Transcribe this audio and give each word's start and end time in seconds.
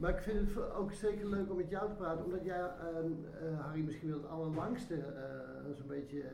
Maar 0.00 0.10
ik 0.10 0.20
vind 0.22 0.54
het 0.54 0.72
ook 0.72 0.92
zeker 0.92 1.26
leuk 1.28 1.50
om 1.50 1.56
met 1.56 1.70
jou 1.70 1.88
te 1.88 1.94
praten, 1.94 2.24
omdat 2.24 2.44
jij, 2.44 2.60
ehm, 2.60 3.12
eh, 3.40 3.60
Harry, 3.60 3.80
misschien 3.80 4.08
wel 4.08 4.18
het 4.18 4.28
allerlangste 4.30 4.94
eh, 4.96 5.72
zo'n 5.76 5.86
beetje 5.86 6.20
eh, 6.22 6.30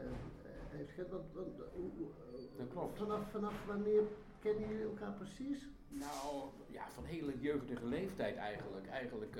heeft. 0.69 1.09
Want, 1.11 1.33
want, 1.33 1.61
hoe- 1.75 2.09
Dat 2.57 2.69
klopt. 2.69 2.99
Vanaf, 2.99 3.31
vanaf 3.31 3.67
wanneer 3.67 4.03
kennen 4.41 4.69
jullie 4.69 4.85
elkaar 4.85 5.13
precies? 5.13 5.69
Nou, 5.89 6.49
ja, 6.67 6.91
van 6.91 7.05
hele 7.05 7.39
jeugdige 7.41 7.87
leeftijd 7.87 8.37
eigenlijk. 8.37 8.87
Eigenlijk, 8.89 9.35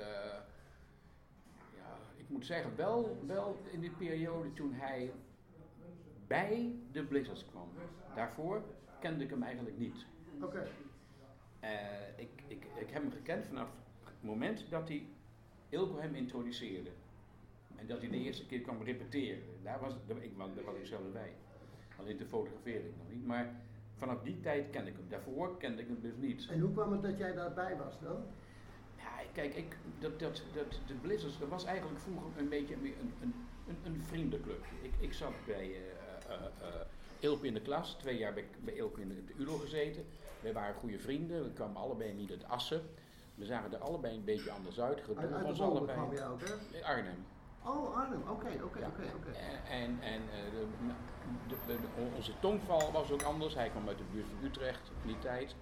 ja, 1.75 1.97
ik 2.15 2.29
moet 2.29 2.45
zeggen, 2.45 2.75
wel, 2.75 3.17
wel 3.27 3.57
in 3.71 3.79
die 3.79 3.91
periode 3.91 4.53
toen 4.53 4.73
hij 4.73 5.11
bij 6.27 6.75
de 6.91 7.03
Blizzards 7.03 7.45
kwam. 7.45 7.69
Daarvoor 8.15 8.61
kende 8.99 9.23
ik 9.23 9.29
hem 9.29 9.43
eigenlijk 9.43 9.77
niet. 9.77 10.05
Oké. 10.41 10.67
Ik, 12.17 12.29
ik, 12.47 12.65
ik 12.75 12.89
heb 12.89 13.01
hem 13.01 13.11
gekend 13.11 13.45
vanaf 13.45 13.69
moment 14.27 14.69
dat 14.69 14.87
hij 14.87 15.05
Ilko 15.69 15.99
hem 15.99 16.15
introduceerde. 16.15 16.89
En 17.75 17.87
dat 17.87 18.01
hij 18.01 18.09
de 18.09 18.17
eerste 18.17 18.45
keer 18.45 18.61
kwam 18.61 18.83
repeteren. 18.83 19.43
Daar 19.63 19.79
was, 19.79 19.93
daar, 20.07 20.17
ik, 20.17 20.37
daar 20.37 20.65
was 20.65 20.75
ik 20.75 20.85
zelf 20.85 21.11
bij. 21.13 21.33
Alleen 21.99 22.17
toen 22.17 22.27
fotografeerde 22.27 22.87
ik 22.87 22.97
nog 22.97 23.09
niet. 23.11 23.25
Maar 23.25 23.55
vanaf 23.95 24.21
die 24.21 24.39
tijd 24.39 24.69
kende 24.69 24.89
ik 24.89 24.95
hem. 24.95 25.09
Daarvoor 25.09 25.57
kende 25.57 25.81
ik 25.81 25.87
hem 25.87 26.01
dus 26.01 26.15
niet. 26.17 26.47
En 26.49 26.59
hoe 26.59 26.71
kwam 26.71 26.91
het 26.91 27.01
dat 27.01 27.17
jij 27.17 27.33
daarbij 27.33 27.77
was 27.77 27.99
dan? 27.99 28.23
Ja, 28.97 29.11
kijk, 29.33 29.55
ik, 29.55 29.77
dat, 29.99 30.19
dat, 30.19 30.43
dat, 30.53 30.79
de 30.87 30.93
Blizzards, 30.93 31.39
dat 31.39 31.49
was 31.49 31.65
eigenlijk 31.65 31.99
vroeger 31.99 32.29
een 32.37 32.49
beetje 32.49 32.73
een, 32.73 32.93
een, 33.21 33.33
een, 33.67 33.77
een, 33.83 34.03
vriendenclubje. 34.03 34.75
Ik, 34.81 34.91
ik 34.99 35.13
zat 35.13 35.33
bij 35.45 35.71
Ilko 37.19 37.43
in 37.43 37.53
de 37.53 37.61
klas, 37.61 37.93
twee 37.93 38.17
jaar 38.17 38.33
bij, 38.33 38.45
bij 38.63 38.73
Ilko 38.73 39.01
in 39.01 39.07
de, 39.07 39.25
de 39.25 39.33
ULO 39.37 39.57
gezeten. 39.57 40.05
Wij 40.41 40.53
waren 40.53 40.75
goede 40.75 40.99
vrienden, 40.99 41.43
we 41.43 41.51
kwamen 41.53 41.81
allebei 41.81 42.13
niet 42.13 42.31
uit 42.31 42.43
Assen. 42.43 42.81
We 43.37 43.45
zagen 43.45 43.73
er 43.73 43.79
allebei 43.79 44.15
een 44.15 44.23
beetje 44.23 44.51
anders 44.51 44.79
uit. 44.79 44.99
Gedroegen 45.01 45.45
uit 45.45 45.57
Vollen 45.57 45.71
allebei. 45.71 45.97
kwam 45.97 46.13
je 46.13 46.23
ook, 46.23 46.39
hè? 46.41 46.83
Arnhem. 46.85 47.25
Oh, 47.63 47.97
Arnhem. 47.97 48.21
Oké, 48.21 48.49
oké, 48.63 48.85
oké, 48.85 49.03
oké. 49.15 49.29
En, 49.69 49.99
en 50.01 50.21
eh, 50.21 50.51
de, 51.47 51.55
de, 51.65 51.77
onze 52.15 52.39
tongval 52.39 52.91
was 52.91 53.11
ook 53.11 53.21
anders. 53.23 53.55
Hij 53.55 53.69
kwam 53.69 53.87
uit 53.87 53.97
de 53.97 54.03
buurt 54.11 54.25
van 54.27 54.47
Utrecht 54.47 54.91
in 55.01 55.07
die 55.07 55.19
tijd. 55.19 55.55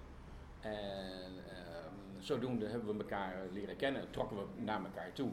En 0.59 1.31
ehm, 1.49 1.93
zodoende 2.19 2.67
hebben 2.67 2.97
we 2.97 3.01
elkaar 3.03 3.35
leren 3.51 3.75
kennen 3.75 4.01
en 4.01 4.11
trokken 4.11 4.37
we 4.37 4.61
naar 4.61 4.83
elkaar 4.83 5.13
toe. 5.13 5.31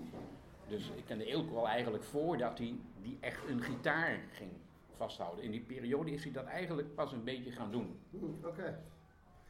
Dus 0.67 0.91
ik 0.97 1.05
kende 1.05 1.25
Eelco 1.25 1.57
al 1.57 1.69
eigenlijk 1.69 2.05
voordat 2.05 2.59
hij 2.59 2.75
die 3.03 3.19
echt 3.21 3.49
een 3.49 3.63
gitaar 3.63 4.19
ging 4.33 4.51
vasthouden. 4.97 5.45
In 5.45 5.51
die 5.51 5.61
periode 5.61 6.11
is 6.11 6.23
hij 6.23 6.33
dat 6.33 6.45
eigenlijk 6.45 6.95
pas 6.95 7.13
een 7.13 7.25
beetje 7.25 7.53
gaan 7.53 7.71
doen. 7.71 7.99
Hm, 8.11 8.47
Oké. 8.47 8.83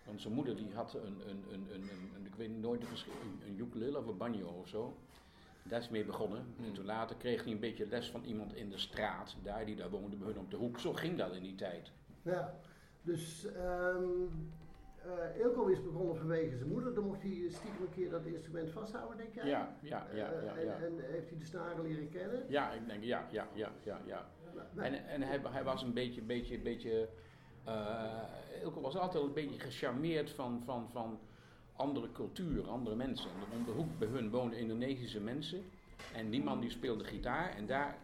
Want 0.07 0.21
zijn 0.21 0.35
moeder 0.35 0.57
die 0.57 0.75
had 0.75 0.95
een, 0.95 1.03
een, 1.05 1.21
een, 1.29 1.45
een, 1.53 1.71
een, 1.73 2.11
een- 2.17 2.27
ik 2.27 2.35
weet 2.35 2.59
nooit 2.59 2.81
de 2.81 2.87
verschil, 2.87 3.13
een, 3.23 3.49
een 3.49 3.59
ukulele 3.59 3.99
of 3.99 4.07
een 4.07 4.17
banjo 4.17 4.47
of 4.49 4.69
zo. 4.69 4.97
Daar 5.63 5.81
is 5.81 5.89
mee 5.89 6.05
begonnen. 6.05 6.45
En 6.65 6.73
toen 6.73 6.85
later 6.85 7.17
kreeg 7.17 7.43
hij 7.45 7.53
een 7.53 7.61
beetje 7.61 7.87
les 7.87 8.11
van 8.11 8.25
iemand 8.25 8.55
in 8.55 8.71
de 8.71 8.79
straat, 8.79 9.37
daar 9.43 9.65
die 9.67 9.77
daar 9.77 9.91
woonde 9.91 10.17
bij 10.17 10.27
hun 10.29 10.39
op 10.39 10.51
de 10.51 10.57
hoek. 10.57 10.79
Zo 10.79 10.93
ging 10.93 11.19
dat 11.19 11.35
in 11.35 11.43
die 11.43 11.55
tijd. 11.55 11.93
Ja. 12.23 12.55
Dus 13.03 13.47
ehm 13.55 14.03
eh, 15.05 15.39
Ilko 15.41 15.67
is 15.67 15.83
begonnen 15.83 16.17
vanwege 16.17 16.57
zijn 16.57 16.69
moeder. 16.69 16.95
Dan 16.95 17.05
mocht 17.05 17.23
hij 17.23 17.45
stiekem 17.49 17.83
een 17.83 17.91
keer 17.95 18.11
dat 18.11 18.25
instrument 18.25 18.71
vasthouden, 18.71 19.17
denk 19.17 19.35
jij? 19.35 19.47
Ja, 19.47 19.77
ja, 19.83 20.07
ja, 20.15 20.33
Eh, 20.33 20.45
ja. 20.45 20.55
en, 20.57 20.65
ja. 20.67 20.77
en 20.77 20.93
heeft 21.11 21.29
hij 21.31 21.39
de 21.39 21.45
snaren 21.45 21.83
leren 21.83 22.09
kennen? 22.09 22.45
Ja, 22.49 22.73
ik 22.73 22.87
denk, 22.87 23.03
ja, 23.05 23.29
ja, 23.31 23.49
ja, 23.55 23.73
ja, 23.85 24.01
ja. 24.07 24.27
Nou, 24.75 24.87
En, 24.87 25.07
en 25.07 25.23
hij, 25.23 25.41
hij 25.43 25.65
was 25.65 25.83
een 25.83 25.93
beetje, 25.95 26.23
beetje, 26.23 26.59
beetje, 26.59 27.01
eh 27.01 27.09
Ilko 28.63 28.81
was 28.81 28.97
altijd 28.97 29.25
een 29.25 29.33
beetje 29.33 29.59
gecharmeerd 29.61 30.31
van, 30.31 30.63
van, 30.65 30.89
van 30.93 31.19
andere 31.77 32.13
cultuur, 32.13 32.69
andere 32.69 32.97
mensen. 32.97 33.31
En 33.31 33.59
om 33.59 33.65
de 33.65 33.71
hoek 33.71 33.99
bij 33.99 34.09
hun 34.09 34.31
woonden 34.31 34.59
Indonesische 34.59 35.21
mensen. 35.21 35.63
En 36.15 36.31
die 36.31 36.43
man 36.43 36.61
die 36.61 36.71
speelde 36.71 37.05
gitaar 37.05 37.57
en 37.57 37.67
daar 37.67 37.97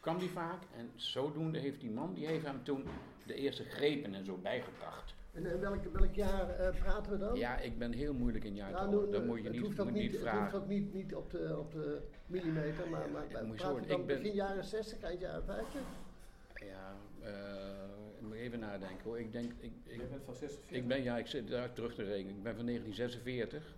kwam 0.00 0.16
hij 0.16 0.28
vaak. 0.28 0.62
En 0.76 0.90
zodoende 0.94 1.58
heeft 1.58 1.80
die 1.80 1.90
man, 1.90 2.14
die 2.14 2.26
heeft 2.26 2.44
hem 2.46 2.64
toen 2.64 2.84
de 3.26 3.34
eerste 3.34 3.64
grepen 3.64 4.14
en 4.14 4.24
zo 4.24 4.36
bijgebracht. 4.42 5.14
En, 5.32 5.46
en 5.50 5.60
welk, 5.60 5.84
welk 5.92 6.14
jaar 6.14 6.48
eh, 6.50 6.80
praten 6.80 7.12
we 7.12 7.18
dan? 7.18 7.36
Ja, 7.38 7.58
ik 7.58 7.78
ben 7.78 7.92
heel 7.92 8.14
moeilijk 8.14 8.44
in 8.44 8.54
Ja, 8.54 8.64
jaartallen. 8.68 8.90
nou, 8.90 9.10
dat 9.10 9.24
moet 9.24 9.36
je 9.38 9.42
het 9.42 9.52
niet, 9.52 9.60
hoeft 9.62 9.76
moet 9.76 9.86
niet, 9.86 10.02
niet 10.02 10.12
het 10.12 10.20
vragen. 10.20 10.40
hoeft 10.42 10.54
ook 10.54 10.66
niet, 10.68 10.94
niet 10.94 11.14
op, 11.14 11.30
de, 11.30 11.56
op 11.58 11.72
de 11.72 12.00
millimeter, 12.26 12.88
maar, 12.90 13.10
maar 13.12 13.26
praten 13.26 13.50
we 13.74 13.86
dan 13.86 14.00
ik 14.00 14.06
ben- 14.06 14.16
begin 14.16 14.34
jaren 14.34 14.64
60, 14.64 15.00
eind 15.00 15.20
jaren 15.20 15.44
50? 15.44 15.80
Ja, 16.54 16.94
eh, 17.20 17.30
ik 17.30 17.99
even 18.40 18.58
nadenken 18.58 19.04
hoor. 19.04 19.18
Ik 19.20 19.32
denk, 19.32 19.52
ik, 19.58 19.72
ik, 19.84 20.00
Je 20.00 20.06
bent 20.10 20.24
van 20.24 20.34
46. 20.34 20.76
Ik 20.76 20.88
ben, 20.88 21.02
ja, 21.02 21.18
ik 21.18 21.26
zit 21.26 21.48
daar 21.48 21.72
terug 21.72 21.94
te 21.94 22.02
rekenen. 22.02 22.36
Ik 22.36 22.42
ben 22.42 22.54
van 22.56 22.66
1946. 22.66 23.74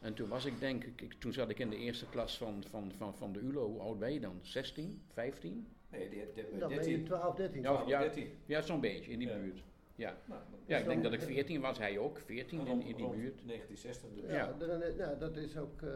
En 0.00 0.14
toen 0.14 0.28
was 0.28 0.44
ik 0.44 0.60
denk 0.60 0.84
ik, 0.84 1.00
ik- 1.00 1.12
toen 1.18 1.32
zat 1.32 1.48
ik 1.50 1.58
in 1.58 1.70
de 1.70 1.76
eerste 1.76 2.06
klas 2.10 2.36
van, 2.38 2.64
van, 2.68 2.92
van, 2.96 3.14
van 3.16 3.32
de 3.32 3.38
ULO. 3.38 3.66
Hoe 3.70 3.80
oud 3.80 3.98
ben 3.98 4.12
je 4.12 4.20
dan? 4.20 4.38
16, 4.42 5.02
15? 5.12 5.66
Nee, 5.90 6.08
die, 6.08 6.22
die, 6.34 6.58
Dan 6.58 6.68
ben 6.68 6.78
je 6.78 6.84
13. 6.84 7.04
12, 7.04 7.34
13. 7.34 7.62
Ja, 7.62 7.82
ja, 7.86 8.00
13. 8.00 8.28
ja 8.46 8.60
zo'n 8.60 8.80
beetje 8.80 9.10
in 9.12 9.18
die 9.18 9.28
Ja. 9.28 9.36
buurt. 9.38 9.62
Ja. 9.94 10.16
Nou, 10.24 10.40
ja, 10.66 10.76
ik 10.78 10.84
denk 10.84 11.02
dat 11.02 11.12
ik 11.12 11.20
dan- 11.20 11.28
14 11.28 11.60
was, 11.60 11.78
hij 11.78 11.98
ook. 11.98 12.18
14 12.18 12.58
in, 12.66 12.66
in 12.82 12.96
die 12.96 13.08
buurt. 13.08 13.40
1960 13.46 14.10
dus. 14.14 14.24
Ja, 14.30 14.54
ja, 14.96 15.14
dat 15.14 15.36
is 15.36 15.56
ook 15.56 15.82
eh, 15.82 15.88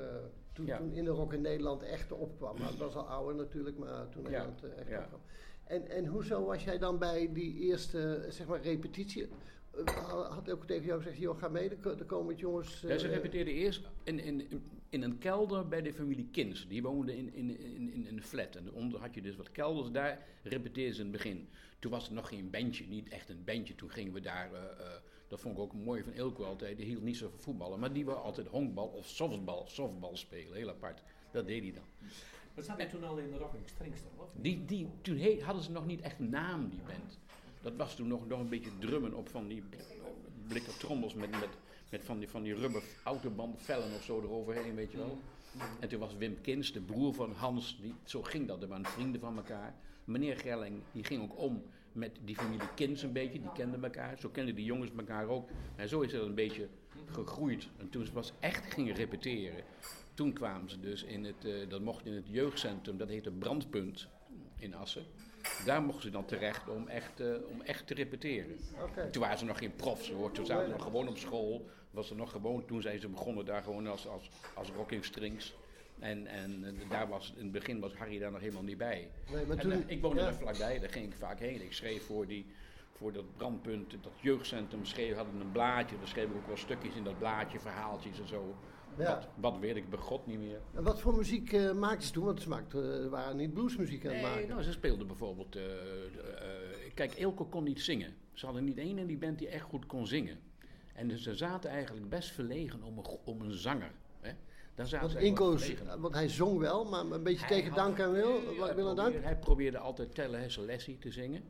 toen, 0.53 0.67
Ja. 0.67 0.77
toen 0.77 0.93
in 0.93 1.05
de 1.05 1.11
rock 1.11 1.33
in 1.33 1.41
Nederland 1.41 1.83
echt 1.83 2.13
opkwam. 2.13 2.59
Maar 2.59 2.69
het 2.69 2.79
was 2.79 2.95
al 2.95 3.07
ouder 3.07 3.35
natuurlijk, 3.35 3.79
maar 3.79 4.09
toen 4.09 4.23
Ja, 4.23 4.29
Nederland 4.29 4.63
eh, 4.65 4.79
echt 4.79 4.89
ja. 4.89 4.99
opkwam. 5.03 5.21
En, 5.65 5.89
en 5.91 6.07
hoezo 6.07 6.45
was 6.45 6.65
jij 6.65 6.79
dan 6.79 6.99
bij 6.99 7.33
die 7.33 7.59
eerste 7.59 8.27
zeg 8.29 8.47
maar, 8.47 8.61
repetitie? 8.63 9.29
Eh, 9.85 10.31
Had 10.31 10.51
ook 10.51 10.67
tegen 10.67 10.85
jou 10.87 11.03
gezegd, 11.03 11.19
joh, 11.19 11.39
ga 11.39 11.49
mee, 11.49 11.69
er 11.71 11.77
ko- 11.77 11.97
komen 12.07 12.27
wat 12.27 12.39
jongens... 12.39 12.81
Ja, 12.81 12.99
ze 12.99 13.09
eh, 13.09 13.15
repeteerden 13.15 13.55
eerst 13.55 13.89
in, 14.03 14.19
in, 14.21 14.63
in 14.89 15.03
een 15.03 15.19
kelder 15.19 15.69
bij 15.69 15.83
de 15.83 15.93
familie 15.93 16.29
Kins. 16.33 16.69
Die 16.69 16.83
woonden 16.83 17.17
in, 17.17 17.35
in, 17.35 17.59
in, 17.61 17.91
in 17.93 18.07
een 18.07 18.23
flat. 18.23 18.57
En 18.57 18.73
onder 18.73 19.01
had 19.01 19.15
je 19.15 19.23
dus 19.23 19.37
wat 19.37 19.53
kelders. 19.53 19.91
Daar 19.91 20.27
repeteerden 20.43 20.95
ze 20.95 21.01
in 21.01 21.07
het 21.07 21.17
begin. 21.17 21.49
Toen 21.79 21.91
was 21.91 22.07
er 22.09 22.15
nog 22.15 22.29
geen 22.29 22.51
bandje, 22.51 22.87
niet 22.87 23.09
echt 23.09 23.29
een 23.29 23.45
bandje. 23.45 23.75
Toen 23.75 23.91
gingen 23.91 24.13
we 24.13 24.21
daar, 24.21 24.53
eh, 24.55 24.87
dat 25.29 25.41
vond 25.41 25.55
ik 25.57 25.61
ook 25.63 25.75
mooi 25.75 26.03
van 26.03 26.13
Ilko 26.13 26.45
altijd. 26.45 26.77
Die 26.77 26.87
hield 26.87 27.03
niet 27.03 27.17
zo 27.17 27.29
van 27.29 27.41
voetballen. 27.41 27.79
Maar 27.81 27.93
die 27.93 28.05
wou 28.05 28.19
altijd 28.19 28.47
honkbal 28.47 28.87
of 28.87 29.07
softbal, 29.09 29.65
softbal 29.69 30.17
spelen. 30.17 30.57
Heel 30.57 30.69
apart. 30.69 31.03
Dat 31.31 31.47
deed 31.47 31.63
hij 31.63 31.73
dan. 31.73 31.85
Maar 32.55 32.65
zat 32.65 32.77
hij 32.77 32.87
toen 32.87 33.05
al 33.05 33.19
in 33.19 33.31
de 33.31 33.39
Rocking 33.39 33.69
Strings? 33.69 34.01
Die, 34.33 34.65
die, 34.65 34.89
toen 35.01 35.41
hadden 35.41 35.63
ze 35.63 35.71
nog 35.71 35.87
niet 35.87 36.01
echt 36.01 36.19
een 36.19 36.31
naam, 36.31 36.69
die 36.69 36.81
band. 36.87 37.19
Dat 37.61 37.77
was 37.77 37.97
toen 37.97 38.09
nog, 38.09 38.29
nog 38.29 38.41
een 38.41 38.49
beetje 38.49 38.79
drummen 38.79 39.15
op 39.15 39.29
van 39.29 39.49
die 39.49 39.63
blikken 40.49 40.79
trommels 40.79 41.15
met, 41.15 41.31
met, 41.31 41.49
met 41.91 42.05
van 42.05 42.19
die, 42.19 42.29
van 42.29 42.43
die 42.43 42.55
rubber 42.55 42.83
autobandvellen 43.05 43.95
of 43.95 44.03
zo 44.03 44.21
eroverheen, 44.21 44.75
weet 44.75 44.93
je 44.93 44.99
wel. 44.99 45.19
En 45.81 45.89
toen 45.89 45.99
was 45.99 46.17
Wim 46.17 46.41
Kins, 46.41 46.73
de 46.73 46.81
broer 46.81 47.15
van 47.15 47.33
Hans, 47.33 47.79
die, 47.81 47.95
zo 48.05 48.23
ging 48.23 48.49
dat, 48.49 48.63
er 48.63 48.69
waren 48.69 48.87
vrienden 48.87 49.21
van 49.21 49.37
elkaar. 49.37 49.75
Meneer 50.05 50.37
Gelling, 50.37 50.83
die 50.93 51.05
ging 51.05 51.23
ook 51.23 51.39
om 51.39 51.63
met 51.93 52.19
die 52.25 52.37
familie 52.37 52.69
Kins 52.75 53.03
een 53.03 53.13
beetje, 53.13 53.41
die 53.41 53.53
kenden 53.53 53.85
elkaar. 53.85 54.19
Zo 54.19 54.29
kenden 54.29 54.55
die 54.55 54.65
jongens 54.65 54.91
elkaar 54.97 55.29
ook. 55.29 55.49
En 55.77 55.89
zo 55.89 56.01
is 56.01 56.13
het 56.13 56.23
een 56.23 56.35
beetje 56.35 56.69
gegroeid. 57.07 57.69
En 57.77 57.91
toen 57.91 58.07
ze 58.07 58.13
pas 58.13 58.33
echt 58.41 58.73
gingen 58.73 58.95
repeteren, 58.95 59.65
toen 60.15 60.33
kwamen 60.33 60.71
ze 60.71 60.81
dus 60.81 61.03
in 61.03 61.25
het, 61.25 61.45
eh, 61.45 61.69
dat 61.69 61.81
mocht 61.81 62.07
in 62.07 62.13
het 62.13 62.29
jeugdcentrum, 62.29 62.97
dat 62.97 63.09
heette 63.09 63.31
Brandpunt 63.31 64.09
in 64.59 64.75
Assen. 64.75 65.05
Daar 65.65 65.83
mochten 65.83 66.03
ze 66.03 66.11
dan 66.11 66.25
terecht 66.25 66.69
om 66.69 66.89
echt, 66.89 67.21
eh, 67.21 67.27
om 67.51 67.61
echt 67.61 67.87
te 67.87 67.95
repeteren. 67.95 68.57
Toen 69.11 69.23
waren 69.23 69.39
ze 69.39 69.45
nog 69.45 69.59
geen 69.59 69.77
profs 69.77 70.11
hoor, 70.11 70.33
toen 70.33 70.47
zaten 70.47 70.67
ze 70.67 70.73
nog 70.73 70.83
gewoon 70.83 71.09
op 71.09 71.19
school. 71.19 71.69
Was 71.91 72.11
er 72.11 72.17
nog 72.17 72.31
gewoon, 72.31 72.65
toen 72.65 72.83
zijn 72.83 73.01
ze 73.01 73.09
begonnen 73.09 73.45
daar 73.45 73.63
gewoon 73.63 73.87
als, 73.87 74.07
als, 74.07 74.31
als 74.55 74.71
rocking 74.71 75.05
strings. 75.05 75.55
En, 75.99 76.27
en 76.27 76.65
eh, 76.65 76.91
daar 76.91 77.09
was, 77.09 77.33
in 77.37 77.43
het 77.43 77.53
begin 77.53 77.81
was 77.81 77.95
Harry 77.95 78.19
daar 78.19 78.31
nog 78.31 78.41
helemaal 78.41 78.63
niet 78.63 78.79
bij. 78.79 79.11
Nee, 79.33 79.47
maar 79.47 79.57
En, 79.57 79.71
toen, 79.71 79.85
ik 79.87 80.01
woonde 80.01 80.21
ja. 80.21 80.27
er 80.27 80.35
vlakbij, 80.35 80.79
daar 80.79 80.91
ging 80.91 81.07
ik 81.07 81.19
vaak 81.19 81.39
heen. 81.39 81.63
Ik 81.63 81.73
schreef 81.73 82.07
voor, 82.07 82.27
die, 82.27 82.47
voor 82.93 83.13
dat 83.13 83.37
brandpunt, 83.37 83.91
dat 83.91 84.13
jeugdcentrum, 84.21 84.85
schreef, 84.85 85.15
hadden 85.15 85.41
een 85.41 85.53
blaadje. 85.53 85.99
Daar 85.99 86.09
schreef 86.09 86.25
ik 86.25 86.37
ook 86.37 86.47
wel 86.47 86.57
stukjes 86.57 86.95
in 86.95 87.05
dat 87.05 87.19
blaadje, 87.19 87.61
verhaaltjes 87.61 88.21
en 88.21 88.29
zo. 88.29 88.57
Ja. 88.99 89.15
Wat, 89.15 89.29
wat 89.53 89.59
weet 89.59 89.77
ik 89.77 89.91
bij 89.91 89.99
God 89.99 90.27
niet 90.27 90.39
meer. 90.39 90.61
En 90.75 90.83
wat 90.83 91.01
voor 91.01 91.17
muziek 91.17 91.53
eh 91.53 91.73
maakten 91.73 92.07
ze 92.07 92.13
toen? 92.13 92.25
Want 92.25 92.43
ze 92.43 92.49
maakten, 92.49 93.05
eh, 93.05 93.09
waren 93.09 93.37
niet 93.37 93.53
bluesmuziek 93.55 94.07
aan 94.07 94.13
het 94.13 94.23
Nee, 94.23 94.31
maken. 94.31 94.49
nou, 94.49 94.63
ze 94.63 94.73
speelden 94.73 95.07
bijvoorbeeld. 95.07 95.57
eh, 95.57 95.63
kijk, 96.95 97.15
Eelco 97.19 97.45
kon 97.45 97.65
niet 97.65 97.81
zingen. 97.81 98.15
Ze 98.33 98.45
hadden 98.45 98.65
niet 98.65 98.79
één 98.79 98.99
in 98.99 99.07
die 99.07 99.19
band 99.19 99.39
die 99.39 99.49
echt 99.49 99.65
goed 99.65 99.87
kon 99.87 100.07
zingen. 100.07 100.39
En 100.95 101.09
dus 101.09 101.23
ze 101.23 101.35
zaten 101.35 101.71
eigenlijk 101.71 102.09
best 102.09 102.31
verlegen 102.31 102.83
om 102.83 102.99
een, 102.99 103.07
om 103.25 103.41
een 103.41 103.53
zanger. 103.53 103.91
Daar 104.75 104.87
zaten 104.87 105.09
Want 106.01 106.15
hij 106.15 106.29
zong 106.29 106.59
wel, 106.59 106.85
maar 106.85 107.01
een 107.05 107.23
beetje 107.23 107.47
Hij 107.47 107.57
tegen 107.57 107.75
dank 107.75 107.99
en 107.99 108.13
wil. 108.13 108.41
Hij 108.61 108.75
wil 108.75 108.85
dank? 108.85 108.97
probeerde- 108.97 109.27
Hij 109.27 109.37
probeerde 109.39 109.79
altijd 109.79 110.15
Telle 110.15 110.37
Hesselessie 110.37 110.99
te 110.99 111.11
zingen. 111.11 111.43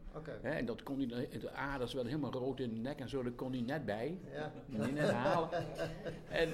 Hè? 0.43 0.51
En 0.51 0.67
dat 0.67 0.83
kon 0.83 0.99
hij, 0.99 1.29
de 1.39 1.51
aders 1.51 1.93
werden 1.93 2.13
helemaal 2.13 2.33
rood 2.41 2.61
in 2.61 2.75
de 2.75 2.81
nek 2.81 2.99
en 2.99 3.09
zo, 3.09 3.23
daar 3.23 3.33
kon 3.33 3.53
hij 3.53 3.61
net 3.61 3.85
bij. 3.85 4.19
Ja. 4.33 4.53
Niet 4.67 4.95
net 4.95 5.11
halen. 5.11 5.49
En, 6.29 6.49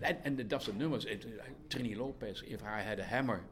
en, 0.00 0.22
en 0.22 0.48
dat 0.48 0.62
soort 0.62 0.76
nummers. 0.78 1.04
Het- 1.08 1.26
Trini 1.66 1.96
Lopez, 1.96 2.42
If 2.42 2.60
I 2.60 2.82
Had 2.88 2.98
a 2.98 3.02
Hammer. 3.02 3.42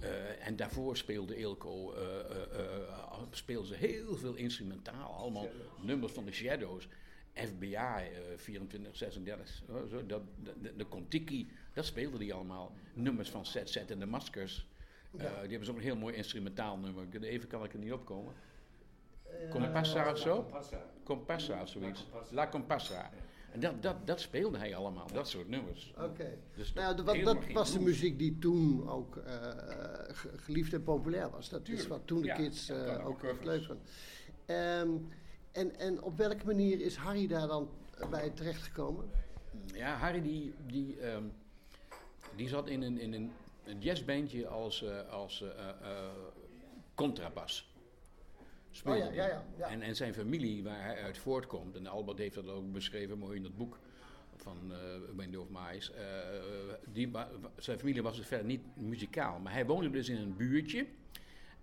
Eh, 0.00 0.46
en 0.46 0.56
daarvoor 0.56 0.96
speelde 0.96 1.36
Ilko, 1.36 1.92
eh, 1.92 2.00
eh, 2.02 2.60
eh, 2.60 3.18
speelden 3.30 3.68
ze 3.68 3.74
heel 3.74 4.16
veel 4.16 4.34
instrumentaal. 4.34 5.12
Allemaal 5.14 5.48
nummers 5.80 6.12
van 6.12 6.24
de 6.24 6.32
Shadows. 6.32 6.88
FBI, 7.34 7.74
eh 7.74 8.10
24, 8.36 8.96
36, 8.96 9.62
oh, 9.70 9.86
zo, 9.90 10.06
dat, 10.06 10.22
de, 10.42 10.76
de 10.76 10.88
Contiki, 10.88 11.48
dat 11.72 11.84
speelde 11.84 12.18
die 12.18 12.34
allemaal. 12.34 12.72
Nummers 12.94 13.30
van 13.30 13.46
ZZ 13.46 13.76
en 13.76 13.98
de 13.98 14.06
Maskers. 14.06 14.66
Eh, 15.16 15.22
Ja. 15.24 15.40
die 15.40 15.50
hebben 15.50 15.64
zo'n 15.66 15.78
heel 15.78 15.96
mooi 15.96 16.14
instrumentaal 16.14 16.78
nummer. 16.78 17.06
Even 17.22 17.48
kan 17.48 17.64
ik 17.64 17.72
er 17.72 17.78
niet 17.78 17.92
opkomen. 17.92 18.32
Eh, 19.24 19.50
Compassa 19.50 20.10
of 20.10 20.18
zo? 20.18 20.50
Compassa. 21.04 21.62
Of 21.62 21.68
zoiets. 21.68 22.00
La 22.00 22.08
Compassa. 22.10 22.34
La 22.34 22.48
Compassa. 22.48 23.10
En 23.52 23.60
dat, 23.60 23.82
dat, 23.82 24.06
dat 24.06 24.20
speelde 24.20 24.58
hij 24.58 24.76
allemaal, 24.76 25.06
dat 25.12 25.28
soort 25.28 25.48
nummers. 25.48 25.94
Oké. 25.98 26.38
Dus 26.56 26.72
Nou, 26.72 26.96
dat- 26.96 27.06
dat, 27.24 27.52
was 27.52 27.72
de 27.72 27.80
muziek 27.80 28.18
die 28.18 28.38
toen 28.38 28.88
ook 28.88 29.16
eh, 29.16 29.32
ge- 30.08 30.32
geliefd 30.38 30.72
en 30.72 30.82
populair 30.82 31.30
was. 31.30 31.48
Dat 31.48 31.68
is 31.68 31.86
wat 31.86 32.00
toen 32.04 32.20
de 32.20 32.26
Ja, 32.26 32.34
kids 32.34 32.66
ja, 32.66 32.74
eh, 32.74 33.06
ook 33.06 33.24
ook 33.24 33.44
leuk 33.44 33.64
vonden. 33.64 33.84
Ehm, 34.46 34.90
en, 35.54 35.78
en 35.78 36.02
op 36.02 36.16
welke 36.16 36.46
manier 36.46 36.80
is 36.80 36.96
Harry 36.96 37.26
daar 37.26 37.46
dan 37.46 37.68
bij 38.10 38.30
terechtgekomen? 38.30 39.10
Ja, 39.74 39.96
Harry 39.96 40.22
die, 40.22 40.54
die, 40.66 40.98
ehm, 40.98 41.24
die 42.36 42.48
zat 42.48 42.68
in 42.68 42.82
een, 42.82 42.98
in 42.98 43.12
een, 43.12 43.32
een 43.64 43.80
jazzbandje 43.80 44.46
als, 44.48 44.82
eh, 44.82 45.08
als 45.08 45.42
eh, 45.42 45.48
eh, 45.48 45.68
eh, 45.68 46.10
contrabas. 46.94 47.72
Speelde 48.70 48.98
Oh 48.98 49.04
ja, 49.04 49.10
die. 49.10 49.20
ja, 49.20 49.26
ja, 49.26 49.44
ja. 49.58 49.68
En, 49.68 49.82
en 49.82 49.96
zijn 49.96 50.14
familie 50.14 50.64
waar 50.64 50.82
hij 50.82 51.02
uit 51.02 51.18
voortkomt, 51.18 51.76
en 51.76 51.86
Albert 51.86 52.18
heeft 52.18 52.34
dat 52.34 52.48
ook 52.48 52.72
beschreven 52.72 53.18
mooi 53.18 53.36
in 53.36 53.42
dat 53.42 53.56
boek 53.56 53.78
van 54.36 54.58
uh, 54.70 54.76
Wendy 55.16 55.36
of 55.36 55.48
Mais. 55.48 55.92
eh, 55.92 56.04
die, 56.92 57.10
zijn 57.56 57.78
familie 57.78 58.02
was 58.02 58.16
dus 58.16 58.26
verder 58.26 58.46
niet 58.46 58.76
muzikaal, 58.76 59.38
maar 59.38 59.52
hij 59.52 59.66
woonde 59.66 59.90
dus 59.90 60.08
in 60.08 60.16
een 60.16 60.36
buurtje. 60.36 60.86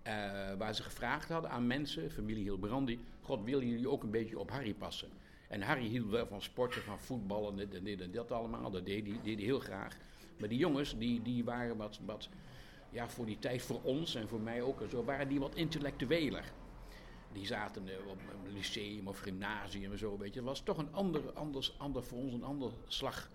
Eh, 0.01 0.13
waar 0.57 0.75
ze 0.75 0.83
gevraagd 0.83 1.29
hadden 1.29 1.51
aan 1.51 1.67
mensen, 1.67 2.11
familie 2.11 2.43
Hilbrandi, 2.43 2.99
God 3.21 3.43
willen 3.43 3.67
jullie 3.67 3.89
ook 3.89 4.03
een 4.03 4.11
beetje 4.11 4.39
op 4.39 4.49
Harry 4.49 4.73
passen? 4.73 5.09
En 5.47 5.61
Harry 5.61 5.87
hield 5.87 6.09
wel 6.09 6.27
van 6.27 6.41
sporten, 6.41 6.81
van 6.81 6.99
voetballen, 6.99 7.55
dit 7.55 7.75
en 7.75 7.83
dit 7.83 8.01
en 8.01 8.11
dat 8.11 8.31
allemaal. 8.31 8.71
Dat 8.71 8.85
deed 8.85 9.07
hij, 9.07 9.19
deed 9.23 9.35
hij 9.37 9.45
heel 9.45 9.59
graag. 9.59 9.97
Maar 10.39 10.49
die 10.49 10.57
jongens, 10.57 10.97
die, 10.97 11.21
die 11.21 11.43
waren 11.43 11.77
wat, 11.77 11.99
wat, 12.05 12.29
ja, 12.89 13.09
voor 13.09 13.25
die 13.25 13.39
tijd, 13.39 13.61
voor 13.61 13.81
ons 13.83 14.15
en 14.15 14.27
voor 14.27 14.39
mij 14.39 14.61
ook 14.61 14.81
en 14.81 14.89
zo, 14.89 15.03
waren 15.03 15.27
die 15.27 15.39
wat 15.39 15.55
intellectueler. 15.55 16.43
Die 17.33 17.45
zaten 17.45 17.87
eh, 17.87 18.07
op 18.07 18.17
een 18.45 18.53
lyceum 18.53 19.07
of 19.07 19.19
gymnasium 19.19 19.91
en 19.91 19.97
zo, 19.97 20.17
weet 20.17 20.33
je. 20.33 20.39
Het 20.39 20.47
was 20.47 20.61
toch 20.61 20.77
een 20.77 20.93
ander, 20.93 21.31
anders, 21.33 21.75
ander 21.79 22.03
voor 22.03 22.17
ons, 22.17 22.33
een 22.33 22.43
ander 22.43 22.71
slag 22.87 23.29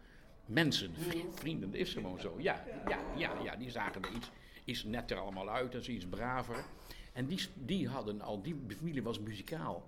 mensen, 0.46 0.94
vri- 0.94 1.24
vrienden. 1.30 1.70
Dat 1.70 1.80
is 1.80 1.92
gewoon 1.92 2.20
zo. 2.20 2.34
Ja, 2.38 2.64
ja, 2.88 2.98
ja, 3.16 3.32
ja 3.42 3.56
die 3.56 3.70
zagen 3.70 4.02
er 4.02 4.12
iets, 4.16 4.30
iets 4.66 4.84
netter 4.84 5.18
allemaal 5.18 5.50
uit 5.50 5.74
en 5.74 5.84
zo 5.84 5.90
iets 5.90 6.06
braver. 6.06 6.64
En 7.12 7.26
die, 7.26 7.40
die 7.54 7.88
hadden 7.88 8.20
al, 8.20 8.42
die 8.42 8.56
familie 8.76 9.02
was 9.02 9.20
muzikaal. 9.20 9.84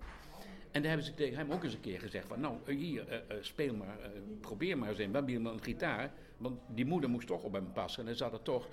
En 0.71 0.81
daar 0.81 0.91
hebben 0.91 1.05
ze 1.05 1.13
tegen 1.13 1.37
hem 1.37 1.51
ook 1.51 1.63
eens 1.63 1.73
een 1.73 1.79
keer 1.79 1.99
gezegd 1.99 2.27
van, 2.27 2.39
nou 2.39 2.57
eh, 2.65 2.75
hier, 2.75 3.07
eh, 3.07 3.17
eh, 3.17 3.43
speel 3.43 3.75
maar, 3.75 3.97
probeer 4.41 4.77
maar 4.77 4.89
eens 4.89 4.99
in. 4.99 5.11
We 5.11 5.33
een 5.33 5.63
gitaar, 5.63 6.13
want 6.37 6.59
die 6.67 6.85
moeder 6.85 7.09
moest 7.09 7.27
toch 7.27 7.43
op 7.43 7.53
hem 7.53 7.71
passen. 7.71 8.01
En 8.01 8.07
hij 8.07 8.15
zat 8.15 8.33
er 8.33 8.41
toch, 8.41 8.67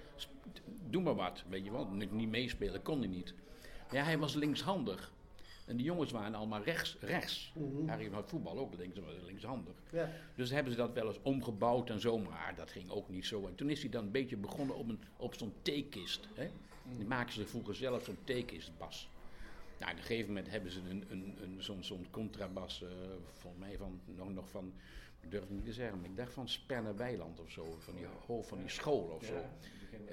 doe 0.91 1.03
maar 1.03 1.15
wat, 1.15 1.45
weet 1.49 1.65
je 1.65 1.71
wel. 1.71 1.89
Niet 1.89 2.31
meespelen, 2.31 2.83
kon 2.83 2.99
hij 2.99 3.09
niet. 3.09 3.35
Ja, 3.91 4.03
hij 4.03 4.19
was 4.19 4.35
linkshandig. 4.35 5.13
En 5.67 5.77
die 5.77 5.87
jongens 5.87 6.11
waren 6.11 6.35
allemaal 6.35 6.63
rechts. 6.63 6.97
rechts. 7.01 7.53
Mhm. 7.55 7.89
Harry 7.89 8.11
had 8.11 8.29
voetbal 8.29 8.59
ook 8.59 8.75
links, 8.75 8.99
linkshandig. 9.25 9.75
Ja. 9.91 10.11
Dus 10.35 10.51
hebben 10.51 10.73
ze 10.73 10.79
dat 10.79 10.93
wel 10.93 11.07
eens 11.07 11.23
omgebouwd 11.23 11.91
en 11.91 12.01
zo, 12.01 12.19
maar 12.19 12.55
dat 12.57 12.71
ging 12.71 12.91
ook 12.91 13.09
niet 13.09 13.27
zo. 13.27 13.47
En 13.47 13.55
toen 13.55 13.71
is 13.71 13.81
hij 13.81 13.91
dan 13.91 14.05
een 14.05 14.11
beetje 14.11 14.37
begonnen 14.37 14.77
op, 14.77 14.89
een, 14.89 15.01
op 15.17 15.35
zo'n 15.35 15.53
theekist. 15.63 16.29
Hè? 16.35 16.51
Die 16.97 17.07
maken 17.07 17.33
ze 17.33 17.47
vroeger 17.47 17.75
zelf 17.75 18.05
zo'n 18.05 18.19
theekistbas. 18.25 19.09
Nou, 19.79 19.93
op 19.93 19.99
een 19.99 20.05
gegeven 20.05 20.29
moment 20.29 20.51
hebben 20.51 20.71
ze 20.71 20.81
een, 20.81 21.05
een, 21.09 21.37
een, 21.43 21.63
zo'n, 21.63 21.85
zo'n 21.85 22.07
contrabas, 22.11 22.83
eh, 22.83 22.89
volgens 23.33 23.63
mij 23.63 23.77
van, 23.77 24.01
nog, 24.05 24.33
nog 24.33 24.49
van, 24.51 24.73
ik 25.21 25.31
durf 25.31 25.43
het 25.43 25.53
niet 25.53 25.65
te 25.65 25.73
zeggen, 25.73 26.01
maar 26.01 26.11
ik 26.11 26.17
dacht 26.17 26.33
van 26.33 26.49
Sperner 26.49 26.97
Weiland 26.97 27.41
of 27.41 27.51
zo, 27.51 27.77
van 27.79 27.95
die 27.95 28.07
hoofd 28.27 28.49
van 28.49 28.59
die 28.59 28.69
school 28.69 29.03
of 29.03 29.25
zo. 29.25 29.35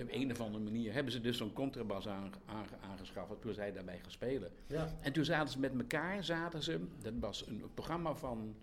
Op 0.01 0.07
een 0.11 0.31
of 0.31 0.39
andere 0.41 0.63
manier 0.63 0.93
hebben 0.93 1.11
ze 1.11 1.21
dus 1.21 1.37
zo'n 1.37 1.53
contrabas 1.53 2.07
aange- 2.07 2.29
aange- 2.45 2.77
aangeschaft, 2.81 3.41
toen 3.41 3.53
zij 3.53 3.71
daarbij 3.73 3.99
gaan 3.99 4.11
spelen. 4.11 4.51
Ja. 4.67 4.93
En 5.01 5.13
toen 5.13 5.25
zaten 5.25 5.53
ze 5.53 5.59
met 5.59 5.73
elkaar, 5.79 6.23
zaten 6.23 6.63
ze, 6.63 6.85
dat 7.01 7.13
was 7.19 7.47
een 7.47 7.63
programma 7.73 8.15
van, 8.15 8.55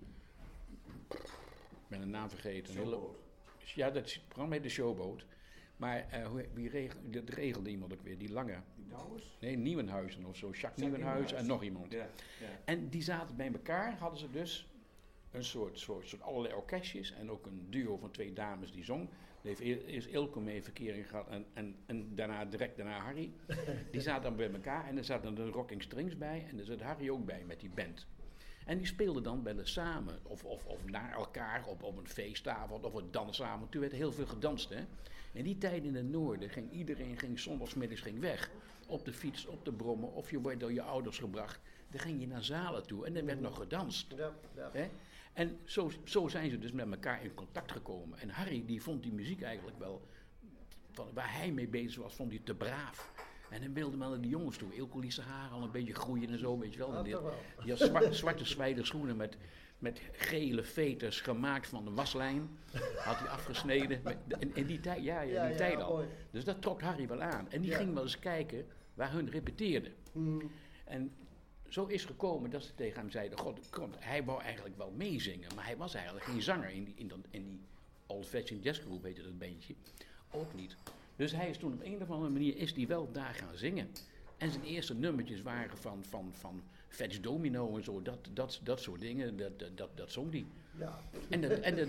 ik 1.08 1.88
ben 1.88 2.00
de 2.00 2.06
naam 2.06 2.28
vergeten. 2.30 2.74
Showboat. 2.74 3.16
ja, 3.74 3.90
dat 3.90 4.04
is- 4.04 4.14
het 4.14 4.24
programma 4.28 4.54
heet 4.54 4.62
de 4.62 4.68
Showboat. 4.68 5.24
Maar 5.76 6.06
eh, 6.10 6.30
wie 6.54 6.68
regelde, 6.68 7.10
dat 7.10 7.28
regelde 7.28 7.70
iemand 7.70 7.92
ook 7.92 8.02
weer, 8.02 8.18
die 8.18 8.32
lange. 8.32 8.58
Die 8.76 8.86
Douwers? 8.88 9.36
Nee, 9.40 9.56
Nieuwenhuizen 9.56 10.24
of 10.24 10.36
zo. 10.36 10.46
Jacques 10.46 10.60
Jacques 10.60 10.82
Nieuwenhuizen 10.88 11.36
en 11.38 11.46
nog 11.46 11.62
iemand. 11.62 11.92
Ja, 11.92 11.98
ja. 12.40 12.48
En 12.64 12.88
die 12.88 13.02
zaten 13.02 13.36
bij 13.36 13.52
elkaar, 13.52 13.98
hadden 13.98 14.18
ze 14.18 14.30
dus 14.30 14.68
een 15.30 15.44
soort, 15.44 15.78
soort, 15.78 16.08
soort 16.08 16.22
allerlei 16.22 16.54
orkestjes. 16.54 17.12
En 17.12 17.30
ook 17.30 17.46
een 17.46 17.66
duo 17.70 17.96
van 17.96 18.10
twee 18.10 18.32
dames 18.32 18.72
die 18.72 18.84
zong. 18.84 19.08
Heeft 19.42 19.60
eer- 19.60 19.84
eerst 19.84 20.08
Ilko 20.08 20.40
mee 20.40 20.62
verkering 20.62 21.08
gehad 21.08 21.28
en, 21.28 21.46
en, 21.52 21.76
en 21.87 22.14
daarna 22.14 22.44
direct 22.44 22.76
daarna 22.76 22.98
Harry. 22.98 23.32
Die 23.90 24.00
zaten 24.00 24.22
dan 24.22 24.37
bij 24.37 24.50
elkaar 24.52 24.88
en 24.88 24.96
er 24.96 25.04
zaten 25.04 25.34
de 25.34 25.48
Rocking 25.48 25.82
Strings 25.82 26.19
bij. 26.19 26.46
En 26.50 26.58
er 26.58 26.64
zat 26.64 26.81
Harry 26.81 27.10
ook 27.10 27.25
bij 27.26 27.44
met 27.46 27.60
die 27.60 27.70
band. 27.75 28.06
En 28.66 28.76
die 28.76 28.87
speelden 28.87 29.22
dan 29.22 29.42
wel 29.42 29.58
eens 29.58 29.72
samen, 29.72 30.19
of, 30.22 30.44
of, 30.44 30.64
of 30.64 30.87
naar 30.87 31.12
elkaar, 31.12 31.66
op, 31.66 31.82
op 31.82 31.96
een 31.98 32.08
feestavond 32.08 32.84
of 32.84 32.94
een 32.94 33.10
dansavond. 33.10 33.70
Toen 33.70 33.81
werd 33.81 33.92
heel 33.92 34.12
veel 34.12 34.26
gedanst, 34.26 34.69
hè. 34.69 34.84
In 35.32 35.44
die 35.44 35.58
tijd 35.58 35.84
in 35.84 35.94
het 35.94 36.10
noorden 36.10 36.50
ging 36.50 36.72
iedereen 36.72 37.19
ging 37.19 37.38
zondagsmiddags 37.38 38.00
ging 38.00 38.20
weg. 38.20 38.50
Op 38.87 39.04
de 39.04 39.12
fiets, 39.12 39.46
op 39.46 39.64
de 39.64 39.72
brommen, 39.72 40.12
of 40.12 40.31
je 40.31 40.40
werd 40.40 40.60
door 40.60 40.72
je 40.72 40.82
ouders 40.82 41.19
gebracht. 41.19 41.60
Dan 41.90 42.00
ging 42.00 42.20
je 42.20 42.26
naar 42.26 42.44
zalen 42.44 42.87
toe 42.87 43.06
en 43.06 43.16
er 43.16 43.25
werd 43.25 43.40
nog 43.40 43.56
gedanst. 43.56 44.14
Ja, 44.16 44.32
ja. 44.56 44.70
Hè? 44.72 44.88
En 45.32 45.58
zo, 45.64 45.90
zo 46.04 46.28
zijn 46.28 46.50
ze 46.50 46.58
dus 46.58 46.72
met 46.72 46.90
elkaar 46.90 47.24
in 47.24 47.34
contact 47.34 47.72
gekomen. 47.72 48.18
En 48.18 48.28
Harry 48.30 48.62
die 48.66 48.82
vond 48.82 49.02
die 49.02 49.12
muziek 49.12 49.42
eigenlijk 49.42 49.78
wel, 49.78 50.06
van, 50.92 51.06
waar 51.14 51.32
hij 51.38 51.52
mee 51.52 51.68
bezig 51.68 52.02
was, 52.02 52.14
vond 52.14 52.30
hij 52.30 52.40
te 52.44 52.54
braaf. 52.54 53.12
En 53.50 53.60
hij 53.60 53.72
wilde 53.72 53.96
wel 53.96 54.08
naar 54.10 54.20
die 54.20 54.30
jongens 54.30 54.56
toe. 54.56 54.74
Ilko 54.74 54.98
liet 54.98 55.12
zijn 55.12 55.26
haar 55.26 55.50
al 55.50 55.62
een 55.62 55.70
beetje 55.70 55.94
groeien 55.94 56.30
en 56.30 56.38
zo, 56.38 56.58
weet 56.58 56.72
je 56.72 56.78
wel. 56.78 57.02
Die, 57.02 57.16
die 57.62 57.70
had 57.72 57.78
zwart, 57.78 58.14
zwarte 58.16 58.44
zwijde 58.44 58.84
schoenen 58.84 59.16
met, 59.16 59.36
met 59.78 60.00
gele 60.12 60.62
veters 60.64 61.20
gemaakt 61.20 61.66
van 61.66 61.84
de 61.84 61.90
waslijn. 61.90 62.48
Had 62.96 63.18
hij 63.18 63.28
afgesneden. 63.28 64.00
Met- 64.04 64.16
In, 64.38 64.54
in 64.54 64.66
die 64.66 64.80
tijd, 64.80 65.02
ja, 65.04 65.20
in 65.20 65.28
Ja, 65.32 65.42
die 65.42 65.50
ja, 65.52 65.56
tijd 65.56 65.80
al. 65.82 65.92
mooi. 65.92 66.08
Dus 66.30 66.44
dat 66.44 66.62
trok 66.62 66.80
Harry 66.82 67.06
wel 67.08 67.22
aan. 67.22 67.50
En 67.50 67.60
die 67.60 67.74
ging 67.74 67.94
wel 67.94 68.02
eens 68.02 68.18
kijken 68.18 68.66
waar 68.94 69.12
hun 69.12 69.30
repeteerden. 69.30 69.92
Mm. 70.12 70.50
En 70.84 71.12
zo 71.70 71.87
is 71.87 72.05
gekomen 72.05 72.50
dat 72.50 72.64
ze 72.64 72.75
tegen 72.75 73.00
hem 73.00 73.11
zeiden: 73.11 73.38
God, 73.38 73.61
God, 73.70 73.94
hij 73.99 74.25
wou 74.25 74.43
eigenlijk 74.43 74.76
wel 74.76 74.93
meezingen, 74.96 75.55
maar 75.55 75.64
hij 75.64 75.76
was 75.76 75.94
eigenlijk 75.94 76.25
geen 76.25 76.43
zanger 76.43 76.70
in 76.70 76.84
die, 76.84 76.94
in 76.96 77.08
dat, 77.08 77.19
in 77.31 77.49
die 77.49 77.61
Old 78.06 78.26
Fashioned 78.26 78.64
Jazz 78.64 78.81
Group, 78.81 79.02
heette 79.02 79.22
dat 79.22 79.38
bandje. 79.38 79.75
Ook 80.31 80.55
niet. 80.55 80.76
Dus 81.17 81.32
hij 81.32 81.50
is 81.50 81.58
toen 81.58 81.72
op 81.72 81.82
een 81.82 82.02
of 82.02 82.11
andere 82.11 82.30
manier 82.30 82.56
is 82.56 82.75
die 82.75 82.87
wel 82.87 83.12
daar 83.12 83.35
gaan 83.35 83.56
zingen. 83.56 83.88
En 84.37 84.50
zijn 84.50 84.64
eerste 84.64 84.94
nummertjes 84.94 85.42
waren 85.42 85.78
van, 85.78 86.04
van, 86.04 86.33
van 86.33 86.62
Fats 86.88 87.21
Domino 87.21 87.76
en 87.76 87.85
zo, 87.85 88.02
dat, 88.02 88.28
dat, 88.33 88.61
dat 88.62 88.80
soort 88.80 89.00
dingen, 89.00 89.37
dat, 89.37 89.59
dat, 89.59 89.76
dat, 89.76 89.97
dat 89.97 90.12
zong 90.12 90.33
hij. 90.33 90.44
Ja. 90.78 91.00
En, 91.28 91.40
dat, 91.40 91.50
en, 91.50 91.76
dat, 91.76 91.88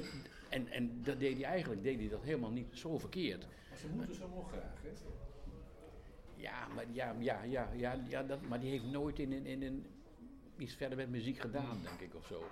en, 0.50 0.67
en 0.67 1.03
dat 1.03 1.20
deed 1.20 1.34
hij 1.34 1.44
eigenlijk 1.44 1.84
deed 1.84 2.00
hij 2.00 2.10
dat 2.10 2.24
helemaal 2.24 2.51
niet 2.51 2.67
zo 2.74 2.98
verkeerd. 2.98 3.48
Maar 3.70 3.77
ze 3.77 3.88
moeten 3.88 4.15
zo 4.15 4.29
nog 4.36 4.50
graag, 4.50 4.82
hè? 4.82 4.89
Ja, 6.41 6.67
maar, 6.75 6.86
ja, 6.91 7.15
ja, 7.19 7.43
ja, 7.43 7.69
ja, 7.75 8.00
ja 8.07 8.24
dat, 8.24 8.41
maar 8.41 8.60
die 8.60 8.69
heeft 8.69 8.83
nooit 8.83 9.19
in, 9.19 9.31
in, 9.31 9.45
in, 9.45 9.62
in 9.63 9.86
iets 10.57 10.74
verder 10.75 10.98
met 10.98 11.10
muziek 11.10 11.39
gedaan, 11.39 11.77
denk 11.83 12.00
ik, 12.00 12.15
of 12.15 12.25
zo. 12.25 12.43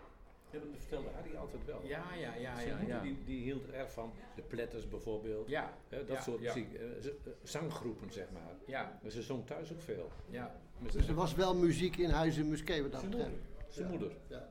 Ja, 0.52 0.60
dat 0.60 0.68
vertelde 0.78 1.10
Harry 1.10 1.36
altijd 1.36 1.66
wel. 1.66 1.82
Ja, 1.86 2.04
ja, 2.20 2.34
ja, 2.36 2.56
Zijn 2.56 2.68
ja, 2.68 2.76
moeder 2.78 2.96
ja. 2.96 3.02
Die, 3.02 3.18
die 3.26 3.42
hield 3.44 3.68
er 3.68 3.74
erg 3.74 3.92
van. 3.92 4.12
De 4.36 4.42
Platters 4.42 4.88
bijvoorbeeld. 4.90 5.50
Ja, 5.50 5.74
Hè, 5.90 5.98
dat 5.98 6.08
ja, 6.18 6.22
soort 6.22 6.42
ja. 6.42 6.54
muziek. 6.54 6.74
eh, 6.74 7.06
eh, 7.06 7.12
zanggroepen, 7.44 8.12
zeg 8.14 8.32
maar. 8.32 8.52
ja, 8.68 9.00
Maar 9.02 9.12
ze 9.12 9.22
zong 9.22 9.46
thuis 9.46 9.72
ook 9.74 9.82
veel. 9.82 10.10
ja. 10.30 10.56
Maar 10.80 10.92
Dus 10.92 11.08
er 11.08 11.14
was 11.14 11.34
wel 11.36 11.56
muziek 11.56 11.98
in 11.98 12.10
huis 12.10 12.38
in 12.38 12.50
Musquet 12.50 12.82
wat 12.82 12.92
dat 12.92 13.00
Zijn 13.00 13.12
betreft. 13.12 13.32
moeder. 13.32 13.50
Zijn 13.70 13.86
Ja. 13.92 13.92
moeder. 13.98 14.18
Ja. 14.28 14.50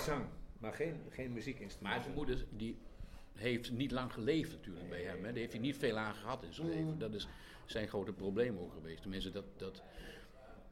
Zang. 0.00 0.24
Maar 0.58 0.72
geen, 0.72 1.00
geen 1.08 1.24
Maar 1.26 1.34
muziekinstrument. 1.34 2.02
zijn 2.02 2.14
moeder 2.14 2.46
die 2.50 2.78
heeft 3.36 3.70
niet 3.70 3.90
lang 3.90 4.12
geleefd 4.12 4.50
natuurlijk 4.52 4.88
bij 4.88 5.02
hem. 5.02 5.16
Hè. 5.16 5.22
Daar 5.22 5.32
heeft 5.34 5.52
hij 5.52 5.60
niet 5.60 5.76
veel 5.76 5.96
aan 5.96 6.14
gehad 6.14 6.42
in 6.42 6.54
zijn 6.54 6.66
Mm. 6.66 6.72
leven. 6.74 6.98
Dat 6.98 7.14
is 7.14 7.28
zijn 7.64 7.88
grote 7.88 8.12
probleem 8.12 8.58
ook 8.58 8.72
geweest. 8.72 9.00
Tenminste, 9.02 9.30
dat, 9.30 9.44
dat 9.56 9.82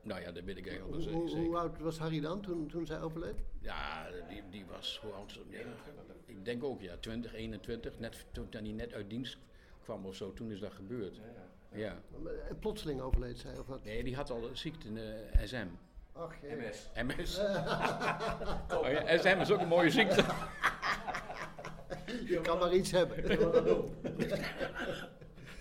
nou 0.03 0.21
ja, 0.21 0.33
dat 0.33 0.45
weet 0.45 0.57
ik 0.57 0.67
eigenlijk 0.69 1.05
wel 1.05 1.13
hoe, 1.15 1.29
zeker. 1.29 1.45
hoe 1.45 1.57
oud 1.57 1.79
was 1.79 1.99
Harry 1.99 2.21
dan 2.21 2.41
toen, 2.41 2.67
toen 2.69 2.87
zij 2.87 3.01
overleed? 3.01 3.35
Ja, 3.61 4.07
die, 4.29 4.43
die 4.51 4.65
was, 4.67 4.99
hoe 5.03 5.13
oud 5.13 5.31
is 5.31 5.37
dat? 5.37 5.45
Ja, 5.49 5.59
ik 6.27 6.45
denk 6.45 6.65
ook, 6.65 6.81
ja, 6.81 6.97
20, 6.97 7.35
21. 7.35 7.99
Net, 7.99 8.27
toen 8.33 8.47
hij 8.51 8.61
net 8.61 8.93
uit 8.93 9.11
dienst 9.11 9.39
kwam 9.83 10.07
of 10.07 10.15
zo, 10.15 10.33
toen 10.33 10.51
is 10.51 10.61
dat 10.61 10.73
gebeurd. 10.73 11.21
Ja. 11.73 12.03
En 12.49 12.59
plotseling 12.59 13.01
overleed 13.01 13.39
zij 13.39 13.59
of 13.59 13.67
wat? 13.67 13.85
Nee, 13.85 14.05
die 14.05 14.17
had 14.17 14.31
al 14.31 14.49
een 14.49 14.57
ziekte 14.57 14.87
in 14.87 14.95
de 14.95 15.31
SM. 15.45 15.67
Ach, 16.13 16.35
jee. 16.43 16.57
MS. 16.57 16.91
MS. 16.95 17.39
Oh 18.75 18.89
ja, 18.91 19.19
SM 19.19 19.41
is 19.41 19.51
ook 19.51 19.61
een 19.61 19.69
mooie 19.69 19.91
ziekte. 19.91 20.25
Je 22.25 22.41
kan 22.43 22.59
maar 22.59 22.75
iets 22.75 22.91
hebben. 22.91 23.17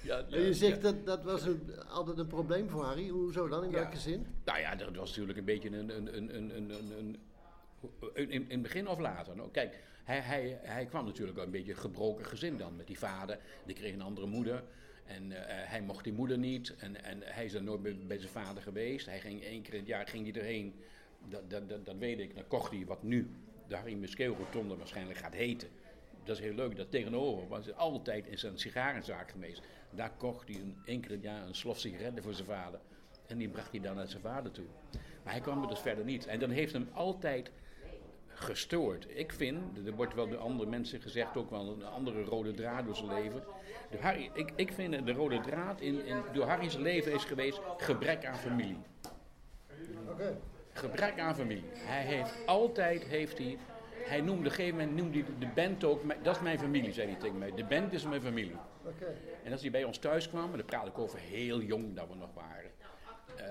Ja, 0.04 0.24
En 0.30 0.42
je 0.42 0.54
zegt 0.54 0.82
dat 0.82 1.06
dat 1.06 1.24
was 1.24 1.46
een, 1.46 1.62
altijd 1.90 2.18
een 2.18 2.28
probleem 2.28 2.70
voor 2.70 2.84
Harry. 2.84 3.10
Hoezo 3.10 3.48
dan? 3.48 3.64
In 3.64 3.70
Ja. 3.72 3.76
welke 3.80 3.98
zin? 3.98 4.26
Nou 4.46 4.60
ja, 4.60 4.76
dat 4.76 4.96
was 4.96 5.10
natuurlijk 5.10 5.38
een 5.38 5.46
beetje 5.46 5.70
een, 5.70 5.90
een, 5.98 6.18
een, 6.18 6.36
een, 6.36 6.56
een, 6.56 6.70
een, 6.70 6.92
een 6.98 7.18
In, 8.14 8.30
in, 8.32 8.42
in 8.42 8.50
het 8.50 8.62
begin 8.62 8.88
of 8.88 9.00
later? 9.00 9.36
Nou, 9.36 9.50
kijk, 9.52 9.80
hij, 10.04 10.20
hij, 10.20 10.60
hij 10.62 10.86
kwam 10.86 11.06
natuurlijk 11.06 11.38
uit 11.38 11.46
een 11.46 11.52
beetje 11.52 11.72
een 11.72 11.78
gebroken 11.78 12.26
gezin 12.26 12.58
dan. 12.58 12.76
Met 12.76 12.88
die 12.88 12.98
vader, 12.98 13.40
die 13.66 13.76
kreeg 13.76 13.94
een 13.94 14.02
andere 14.02 14.28
moeder. 14.28 14.64
En 15.06 15.32
eh, 15.32 15.70
hij 15.70 15.82
mocht 15.82 16.04
die 16.04 16.14
moeder 16.14 16.38
niet. 16.38 16.76
En, 16.78 17.04
en 17.04 17.20
hij 17.24 17.46
is 17.46 17.54
er 17.54 17.64
nooit 17.64 17.82
bij, 17.82 17.98
bij 18.08 18.18
zijn 18.20 18.32
vader 18.32 18.64
geweest. 18.64 19.06
Hij 19.06 19.20
ging 19.20 19.44
één 19.44 19.62
keer 19.62 19.74
in 19.74 19.80
het 19.80 19.88
jaar 19.88 20.08
ging 20.08 20.32
hij 20.32 20.42
erheen. 20.42 20.74
Dat, 21.30 21.50
dat, 21.50 21.70
dat, 21.70 21.86
dat 21.86 21.98
weet 21.98 22.20
ik. 22.20 22.36
Dan 22.36 22.48
kocht 22.48 22.72
hij 22.72 22.86
wat 22.86 23.04
nu 23.04 23.30
de 23.68 23.76
Harry 23.76 23.94
Muskeel 23.94 24.36
Rotonde 24.36 24.76
waarschijnlijk 24.78 25.20
gaat 25.20 25.34
heten. 25.34 25.68
Dat 26.24 26.38
is 26.38 26.44
heel 26.44 26.54
leuk. 26.54 26.76
Dat 26.76 26.92
tegenover 26.92 27.48
was 27.48 27.74
altijd 27.74 28.28
in 28.28 28.38
zijn 28.38 28.60
sigarenzaak 28.60 29.32
geweest. 29.32 29.62
Daar 29.90 30.12
kocht 30.18 30.48
hij 30.48 30.62
een, 30.86 31.04
het 31.08 31.22
jaar 31.22 31.48
een 31.48 31.56
slof 31.56 31.80
sigaretten 31.80 32.24
voor 32.24 32.34
zijn 32.34 32.48
vader. 32.48 32.80
En 33.28 33.38
die 33.38 33.50
bracht 33.50 33.72
hij 33.72 33.80
dan 33.80 33.96
naar 33.96 34.08
zijn 34.08 34.22
vader 34.22 34.52
toe. 34.52 34.66
Maar 35.24 35.34
hij 35.34 35.42
kwam 35.42 35.62
er 35.62 35.68
dus 35.68 35.80
verder 35.80 36.06
niet. 36.06 36.26
En 36.26 36.40
dan 36.40 36.50
heeft 36.50 36.74
hem 36.74 36.90
altijd 36.94 37.52
gestoord. 38.28 39.08
Ik 39.10 39.34
vind, 39.34 39.88
er 39.88 39.94
wordt 39.94 40.14
wel 40.14 40.28
door 40.28 40.38
andere 40.38 40.70
mensen 40.70 41.02
gezegd, 41.02 41.38
ook 41.38 41.50
wel 41.50 41.72
een 41.72 41.86
andere 41.86 42.24
rode 42.24 42.54
draad 42.54 42.86
door 42.86 42.96
zijn 42.96 43.14
leven. 43.14 43.44
De 43.92 43.98
Harry, 44.00 44.32
ik, 44.34 44.52
ik 44.56 44.74
vind 44.74 45.06
de 45.06 45.12
rode 45.12 45.40
draad 45.40 45.82
in, 45.82 46.06
in, 46.06 46.22
door 46.34 46.46
Harry's 46.46 46.76
leven 46.76 47.14
is 47.14 47.24
geweest 47.24 47.62
gebrek 47.78 48.26
aan 48.26 48.38
familie. 48.38 48.78
Oké. 50.10 50.38
Gebrek 50.74 51.20
aan 51.20 51.36
familie. 51.36 51.70
Hij 51.74 52.04
heeft 52.04 52.34
altijd, 52.46 53.04
heeft 53.04 53.38
hij, 53.38 53.58
hij 54.06 54.22
noemde, 54.22 54.40
op 54.40 54.46
een 54.46 54.52
gegeven 54.52 54.78
moment 54.78 54.96
noemde 54.98 55.20
hij 55.20 55.28
de 55.40 55.48
band 55.56 55.84
ook, 55.84 56.04
"Mijn- 56.04 56.20
dat 56.24 56.36
is 56.36 56.42
mijn 56.42 56.60
familie, 56.60 56.94
zei 56.94 57.08
hij 57.10 57.20
tegen 57.20 57.38
mij. 57.38 57.52
De 57.56 57.64
band 57.66 57.94
is 57.94 58.04
mijn 58.04 58.22
familie. 58.22 58.56
En 59.44 59.52
als 59.52 59.62
hij 59.62 59.72
bij 59.72 59.84
ons 59.84 59.98
thuis 59.98 60.30
kwam, 60.30 60.52
en 60.52 60.58
dan 60.58 60.66
praat 60.66 60.88
ik 60.88 60.98
over 60.98 61.20
heel 61.20 61.62
jong 61.62 61.96
dat 61.96 62.08
we 62.08 62.16
nog 62.16 62.34
waren. 62.34 62.72
eh, 63.38 63.46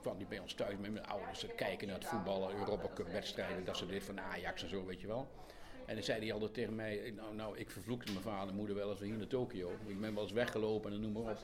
kwam 0.00 0.16
hij 0.16 0.26
bij 0.28 0.38
ons 0.38 0.54
thuis 0.54 0.76
met 0.80 0.92
mijn 0.92 1.06
ouders 1.06 1.38
te 1.38 1.46
kijken 1.46 1.86
naar 1.86 1.96
het 1.96 2.04
voetballen, 2.06 2.54
Europa 2.58 2.88
Cup 2.94 3.08
wedstrijden, 3.08 3.64
dat 3.64 3.76
soort 3.76 3.88
dingen 3.88 4.04
van 4.04 4.20
Ajax 4.20 4.62
en 4.62 4.68
zo, 4.68 4.84
weet 4.84 5.00
je 5.00 5.06
wel. 5.06 5.28
En 5.86 5.94
dan 5.94 6.04
zei 6.04 6.20
hij 6.20 6.32
altijd 6.32 6.54
tegen 6.54 6.74
mij, 6.74 7.12
nou, 7.16 7.34
nou 7.34 7.58
ik 7.58 7.70
vervloekte 7.70 8.12
mijn 8.12 8.24
vader 8.24 8.48
en 8.48 8.54
moeder 8.54 8.76
wel 8.76 8.90
eens 8.90 9.00
hier 9.00 9.16
naar 9.16 9.26
Tokio. 9.26 9.70
Ik 9.86 10.00
ben 10.00 10.14
wel 10.14 10.22
eens 10.22 10.32
weggelopen 10.32 10.92
en 10.92 11.00
noem 11.00 11.12
maar 11.12 11.22
op. 11.22 11.38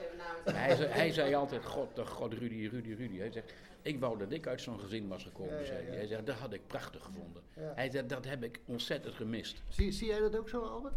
Maar 0.44 0.64
hij, 0.66 0.76
zei, 0.76 0.88
hij 0.88 1.12
zei 1.12 1.34
altijd, 1.34 1.64
god, 1.64 1.98
god, 1.98 2.32
Rudy, 2.32 2.68
Rudy, 2.72 2.92
Rudy. 2.92 3.18
Hij 3.18 3.30
zegt, 3.32 3.52
ik 3.82 4.00
wou 4.00 4.18
dat 4.18 4.32
ik 4.32 4.46
uit 4.46 4.60
zo'n 4.60 4.80
gezin 4.80 5.08
was 5.08 5.22
gekomen, 5.24 5.52
Ja, 5.52 5.60
ja, 5.60 5.66
zei 5.66 5.86
hij. 5.86 5.96
Hij 5.96 6.06
zegt, 6.06 6.26
dat 6.26 6.36
had 6.36 6.52
ik 6.52 6.66
prachtig 6.66 7.04
gevonden. 7.04 7.42
Ja. 7.56 7.72
Hij 7.74 7.90
zei, 7.90 8.06
dat 8.06 8.24
heb 8.24 8.42
ik 8.42 8.60
ontzettend 8.64 9.14
gemist. 9.14 9.62
Zie, 9.68 9.92
zie 9.92 10.06
jij 10.06 10.18
dat 10.18 10.36
ook 10.36 10.48
zo, 10.48 10.60
Albert? 10.62 10.94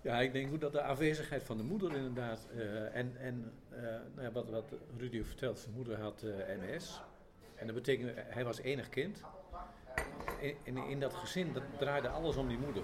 Ja, 0.00 0.20
ik 0.20 0.32
denk 0.32 0.52
ook 0.52 0.60
dat 0.60 0.72
de 0.72 0.82
afwezigheid 0.82 1.42
van 1.42 1.56
de 1.56 1.62
moeder 1.62 1.94
inderdaad. 1.96 2.46
eh, 2.56 2.96
en 2.96 3.16
en 3.16 3.52
eh, 3.70 3.80
nou 3.82 4.22
ja, 4.22 4.32
wat, 4.32 4.48
wat 4.50 4.72
Rudy 4.98 5.22
vertelt, 5.22 5.58
zijn 5.58 5.74
moeder 5.74 6.00
had 6.00 6.22
eh, 6.22 6.56
MS. 6.58 7.02
En 7.54 7.66
dat 7.66 7.74
betekent, 7.74 8.10
hij 8.16 8.44
was 8.44 8.58
enig 8.60 8.88
kind. 8.88 9.20
In, 10.44 10.56
in, 10.62 10.76
in 10.76 11.00
dat 11.00 11.14
gezin 11.14 11.52
dat 11.52 11.62
draaide 11.78 12.08
alles 12.08 12.36
om 12.36 12.48
die 12.48 12.58
moeder. 12.58 12.82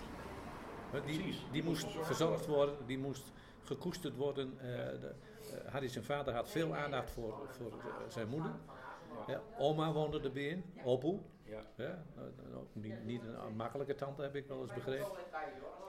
Die, 1.07 1.35
die 1.53 1.63
moest 1.63 1.87
verzorgd 2.01 2.47
worden, 2.47 2.87
die 2.87 2.99
moest 2.99 3.33
gekoesterd 3.63 4.17
worden. 4.17 4.59
eh, 4.59 4.67
de, 5.01 5.15
eh, 5.65 5.73
Harry 5.73 5.89
zijn 5.89 6.05
vader 6.05 6.35
had 6.35 6.51
veel 6.51 6.75
aandacht 6.75 7.11
voor, 7.11 7.35
voor 7.49 7.73
eh, 7.73 8.09
zijn 8.09 8.29
moeder. 8.29 8.53
Ja, 9.27 9.43
oma 9.59 9.93
woonde 9.93 10.21
erbij 10.21 10.49
in, 10.49 10.65
opoe. 10.85 11.19
Ja. 11.43 11.63
Ja, 11.77 12.05
nou, 12.15 12.67
niet, 12.73 13.05
niet 13.05 13.23
een 13.25 13.57
makkelijke 13.57 13.95
tante 13.95 14.23
heb 14.23 14.37
ik 14.37 14.47
wel 14.47 14.61
eens 14.61 14.73
begrepen. 14.75 15.07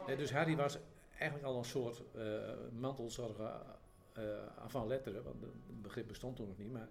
Ja, 0.07 0.15
dus 0.15 0.31
Harry 0.31 0.55
was 0.55 0.77
eigenlijk 1.17 1.45
al 1.45 1.57
een 1.57 1.65
soort 1.65 2.03
eh 2.15 2.23
mantelzorger 2.79 3.51
eh 4.13 4.23
avant 4.57 4.87
letteren, 4.87 5.23
want 5.23 5.41
het 5.41 5.81
begrip 5.81 6.07
bestond 6.07 6.35
toen 6.35 6.47
nog 6.47 6.57
niet. 6.57 6.71
Maar, 6.71 6.87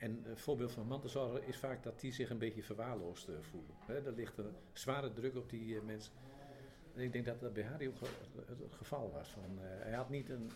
en 0.00 0.22
een 0.24 0.38
voorbeeld 0.38 0.72
van 0.72 0.86
mantelzorger 0.86 1.42
is 1.48 1.56
vaak 1.56 1.82
dat 1.82 2.00
die 2.00 2.12
zich 2.12 2.30
een 2.30 2.38
beetje 2.38 2.62
verwaarloosd 2.62 3.28
eh, 3.28 3.34
voelen. 3.40 3.70
Hè, 3.86 4.06
er 4.06 4.12
ligt 4.12 4.38
een 4.38 4.54
zware 4.72 5.12
druk 5.12 5.36
op 5.36 5.50
die 5.50 5.76
eh, 5.76 5.82
mensen. 5.82 6.12
En 6.94 7.02
ik 7.02 7.12
denk 7.12 7.24
dat 7.24 7.40
dat 7.40 7.52
bij 7.52 7.62
Harry 7.62 7.86
ook 7.88 8.00
het, 8.00 8.58
het 8.58 8.74
geval 8.74 9.10
was. 9.10 9.28
Van, 9.28 9.58
eh, 9.58 9.64
hij 9.82 9.92
had 9.92 10.10
niet 10.10 10.28
een. 10.30 10.50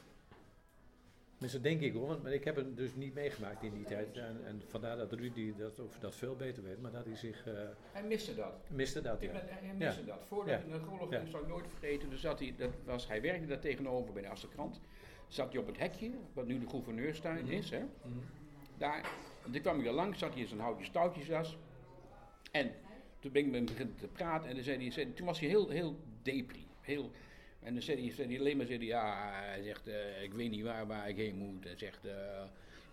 Mensen 1.38 1.62
denk 1.62 1.80
ik 1.80 1.92
hoor, 1.92 2.20
maar 2.22 2.32
ik 2.32 2.44
heb 2.44 2.56
hem 2.56 2.74
dus 2.74 2.94
niet 2.94 3.14
meegemaakt 3.14 3.62
in 3.62 3.72
die 3.74 3.84
tijd. 3.84 4.16
En, 4.16 4.44
en 4.46 4.62
vandaar 4.66 4.96
dat 4.96 5.12
Rudy 5.12 5.54
dat, 5.56 5.80
ook, 5.80 6.00
dat 6.00 6.14
veel 6.14 6.36
beter 6.36 6.62
weet, 6.62 6.80
maar 6.80 6.90
dat 6.90 7.04
hij 7.04 7.16
zich 7.16 7.44
Hij 7.92 8.02
miste 8.04 8.34
dat. 8.34 8.52
miste 8.70 9.00
dat. 9.00 9.20
Ja. 9.20 9.32
ben, 9.32 9.42
hij 9.46 9.74
miste 9.74 10.04
dat. 10.04 10.24
Voordat 10.26 10.48
Ja. 10.54 10.58
hij 10.60 10.68
naar 10.68 10.78
de 10.80 10.90
oorlog 10.90 11.10
Ja. 11.10 11.26
zal 11.26 11.40
ik 11.40 11.46
nooit 11.46 11.66
vergeten. 11.68 12.10
Dus 12.10 12.20
zat 12.20 12.38
hij, 12.38 12.54
dat 12.56 12.70
was, 12.84 13.06
hij 13.08 13.20
werkte 13.22 13.46
daar 13.46 13.58
tegenover 13.60 14.12
bij 14.12 14.22
de 14.22 14.28
Assenkrant. 14.28 14.80
Zat 15.28 15.52
hij 15.52 15.60
op 15.60 15.66
het 15.66 15.78
hekje, 15.78 16.10
wat 16.32 16.46
nu 16.46 16.58
de 16.58 16.68
gouverneurstuin 16.68 17.46
is. 17.46 17.70
Hè. 17.70 17.78
Mhm. 18.02 18.18
Daar, 18.78 19.10
en 19.44 19.52
toen 19.52 19.60
kwam 19.60 19.78
hij 19.78 19.86
er 19.86 19.92
langs, 19.92 20.18
zat 20.18 20.32
hij 20.32 20.40
in 20.40 20.48
zijn 20.48 20.60
houtje 20.60 20.84
stoutjesjas. 20.84 21.56
En 22.50 22.70
toen 23.18 23.32
ben 23.32 23.42
ik 23.42 23.50
met 23.50 23.56
hem 23.56 23.64
beginnen 23.64 23.96
te 23.96 24.06
praten. 24.06 24.48
En 24.48 24.54
dan 24.54 24.64
zei 24.64 24.78
hij, 24.78 24.90
zei, 24.90 25.14
toen 25.14 25.26
was 25.26 25.40
hij 25.40 25.48
heel, 25.48 25.68
heel 25.68 25.96
depri. 26.22 26.66
Heel, 26.80 27.10
en 27.60 27.72
dan 27.72 27.82
zei 27.82 28.00
hij, 28.00 28.14
zei 28.14 28.28
hij 28.28 28.38
alleen 28.38 28.56
maar, 28.56 28.66
zei 28.66 28.78
hij, 28.78 28.86
ja, 28.86 29.30
hij 29.32 29.62
zegt, 29.62 29.86
eh, 29.86 30.22
ik 30.22 30.32
weet 30.32 30.50
niet 30.50 30.62
waar, 30.62 30.86
waar 30.86 31.08
ik 31.08 31.16
heen 31.16 31.36
moet. 31.36 31.64
Hij 31.64 31.76
zegt, 31.76 32.04
eh, 32.04 32.42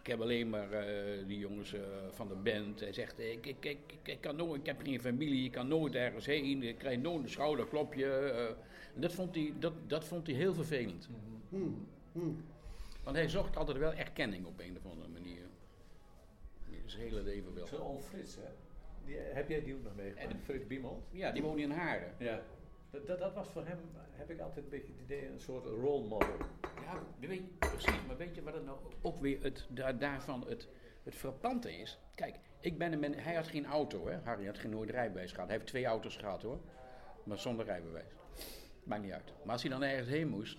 ik 0.01 0.07
heb 0.07 0.21
alleen 0.21 0.49
maar 0.49 0.71
eh, 0.71 1.27
die 1.27 1.37
jongens 1.37 1.73
eh, 1.73 1.81
van 2.09 2.27
de 2.27 2.35
band. 2.35 2.79
Hij 2.79 2.93
zegt, 2.93 3.19
ik, 3.19 3.45
ik, 3.45 3.65
ik, 3.65 3.77
ik, 3.87 3.99
ik 4.03 4.21
kan 4.21 4.35
nooit, 4.35 4.59
ik 4.59 4.65
heb 4.65 4.81
geen 4.83 5.01
familie, 5.01 5.45
ik 5.45 5.51
kan 5.51 5.67
nooit 5.67 5.95
ergens 5.95 6.25
heen. 6.25 6.63
Ik 6.63 6.77
krijg 6.77 6.99
nooit 6.99 7.23
een 7.23 7.29
schouderklopje. 7.29 8.05
En 8.95 9.01
dat 9.01 9.13
vond, 9.13 9.35
hij, 9.35 9.53
dat, 9.59 9.73
dat 9.87 10.05
vond 10.05 10.27
hij 10.27 10.35
heel 10.35 10.53
vervelend. 10.53 11.09
Hmm. 11.49 11.87
Hmm. 12.11 12.43
Want 13.03 13.15
hij 13.15 13.29
zocht 13.29 13.57
altijd 13.57 13.77
wel 13.77 13.93
erkenning 13.93 14.45
op 14.45 14.59
een 14.59 14.77
of 14.77 14.91
andere 14.91 15.09
manier. 15.09 15.41
Zijn 16.91 17.03
hele 17.03 17.21
leven 17.21 17.53
wel. 17.53 17.67
Zo'n 17.67 18.01
Frits, 18.01 18.35
hè? 18.35 18.41
Die, 19.05 19.15
heb 19.17 19.49
jij 19.49 19.63
die 19.63 19.75
ook 19.75 19.83
nog 19.83 19.95
meegemaakt? 19.95 20.31
En- 20.31 20.39
Frits 20.39 20.67
Biemond? 20.67 21.03
Ja, 21.11 21.31
die 21.31 21.41
woonde 21.41 21.61
in 21.61 21.71
Haren. 21.71 22.13
Ja. 22.17 22.41
Dat, 22.89 23.07
dat, 23.07 23.19
dat 23.19 23.33
was 23.33 23.47
voor 23.47 23.65
hem, 23.65 23.79
heb 24.11 24.29
ik 24.29 24.39
altijd 24.39 24.63
een 24.65 24.71
beetje 24.71 24.91
het 24.93 25.01
idee, 25.01 25.27
een 25.27 25.39
soort 25.39 25.65
role 25.65 26.07
model. 26.07 26.35
Ja, 26.81 27.03
weet 27.27 27.59
precies. 27.59 28.05
Maar 28.07 28.17
weet 28.17 28.35
je 28.35 28.43
wat 28.43 28.53
het 28.53 28.65
nou 28.65 28.77
ook 29.01 29.21
weer 29.21 29.43
het, 29.43 29.67
daar, 29.69 29.97
daarvan 29.97 30.45
het, 30.47 30.67
het 31.03 31.15
frappante 31.15 31.73
is? 31.77 31.99
Kijk, 32.15 32.35
ik 32.59 32.77
ben 32.77 33.03
een 33.03 33.13
hij 33.19 33.35
had 33.35 33.47
geen 33.47 33.65
auto, 33.65 34.07
hè. 34.07 34.17
Harry 34.23 34.45
had 34.45 34.57
geen 34.57 34.71
nooit 34.71 34.89
rijbewijs 34.89 35.31
gehad. 35.31 35.47
Hij 35.47 35.55
heeft 35.55 35.69
twee 35.69 35.85
auto's 35.85 36.17
gehad, 36.17 36.41
hoor. 36.41 36.59
Maar 37.23 37.37
zonder 37.37 37.65
rijbewijs. 37.65 38.11
Maakt 38.83 39.01
niet 39.01 39.11
uit. 39.11 39.33
Maar 39.43 39.53
als 39.53 39.61
hij 39.61 39.71
dan 39.71 39.83
ergens 39.83 40.07
heen 40.09 40.27
moest, 40.27 40.57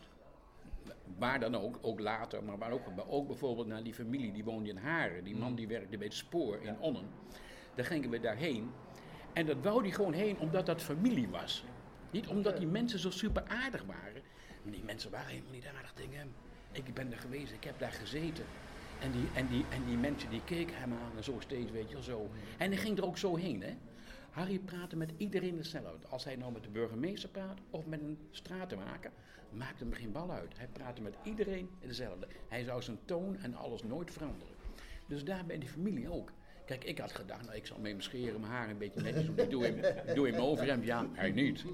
waar 1.19 1.41
dan 1.41 1.55
ook, 1.57 1.79
ook 1.81 2.01
later, 2.01 2.45
maar 2.45 2.59
waar 2.59 2.71
ook, 2.71 2.87
ook 3.09 3.27
bijvoorbeeld 3.27 3.67
naar 3.67 3.83
die 3.83 3.95
familie, 3.95 4.33
die 4.33 4.45
woonde 4.45 4.69
in 4.69 4.77
Haren. 4.77 5.25
Die 5.25 5.37
man 5.37 5.55
die 5.55 5.69
werkte 5.69 5.97
bij 5.97 6.07
het 6.07 6.17
spoor 6.17 6.59
in 6.62 6.79
Onnen. 6.79 7.09
Daar 7.75 7.85
gingen 7.85 8.11
we 8.11 8.21
daarheen. 8.21 8.71
En 9.33 9.47
dat 9.47 9.57
wou 9.62 9.81
hij 9.83 9.91
gewoon 9.91 10.12
heen 10.12 10.39
omdat 10.39 10.67
dat 10.67 10.83
familie 10.83 11.29
was. 11.29 11.65
Niet 12.11 12.27
omdat 12.27 12.57
die 12.57 12.67
mensen 12.67 12.99
zo 12.99 13.11
super 13.11 13.43
aardig 13.47 13.85
waren. 13.85 14.23
Maar 14.62 14.73
die 14.73 14.85
mensen 14.85 15.11
waren 15.11 15.29
helemaal 15.29 15.53
niet 15.53 15.67
aardig 15.77 15.93
tegen 15.93 16.15
hem. 16.15 16.33
Ik 16.73 16.95
ben 16.95 17.11
daar 17.11 17.19
geweest, 17.19 17.53
ik 17.53 17.65
heb 17.65 17.79
daar 17.79 17.93
gezeten. 17.93 18.45
En 19.01 19.12
die, 19.12 19.29
en 19.35 19.47
die, 19.47 19.65
en 19.69 19.85
die 19.85 19.97
mensen 19.97 20.31
die 20.31 20.43
keken 20.45 20.77
hem 20.77 20.93
aan 20.93 21.17
en 21.17 21.25
zo 21.25 21.37
steeds, 21.39 21.71
weet 21.71 21.89
je 21.89 21.95
wel, 21.95 22.03
zo. 22.03 22.31
En 22.59 22.71
hij 22.71 22.81
ging 22.81 22.99
er 22.99 23.07
ook 23.07 23.19
zo 23.19 23.37
heen, 23.37 23.62
hè. 23.62 23.77
Harry 24.33 24.59
praatte 24.59 24.97
met 24.97 25.12
iedereen 25.17 25.57
hetzelfde. 25.57 26.07
Als 26.09 26.25
hij 26.25 26.37
nou 26.37 26.53
met 26.53 26.62
de 26.62 26.69
burgemeester 26.69 27.29
praat 27.29 27.59
of 27.71 27.87
met 27.87 28.01
een 28.01 28.19
stratenmaker, 28.31 29.11
maakt 29.51 29.81
hem 29.81 29.93
geen 29.93 30.12
bal 30.12 30.31
uit. 30.31 30.59
Hij 30.59 30.69
praatte 30.73 31.03
met 31.03 31.15
iedereen 31.23 31.71
hetzelfde. 31.81 32.27
Hij 32.49 32.65
zou 32.65 32.83
zijn 32.83 32.99
toon 33.05 33.37
en 33.37 33.55
alles 33.55 33.83
nooit 33.83 34.11
veranderen. 34.11 34.55
Dus 35.07 35.25
daar 35.25 35.45
bij 35.47 35.59
die 35.59 35.69
familie 35.69 36.11
ook. 36.11 36.33
Kijk, 36.67 36.85
ik 36.85 36.99
had 36.99 37.12
gedacht, 37.12 37.45
nou, 37.45 37.57
ik 37.57 37.67
zal 37.67 37.79
met 37.79 37.91
hem 37.91 38.01
scheren, 38.01 38.41
mijn 38.41 38.53
haar 38.53 38.71
een 38.71 38.79
beetje 38.79 39.01
netjes 39.01 39.27
doen. 39.27 39.39
Ik 39.39 39.51
doe 39.51 39.65
hem, 39.65 40.15
doe 40.15 40.29
hem 40.29 40.41
overhemd. 40.41 40.85
Ja, 40.85 41.07
hij 41.12 41.31
niet. 41.31 41.65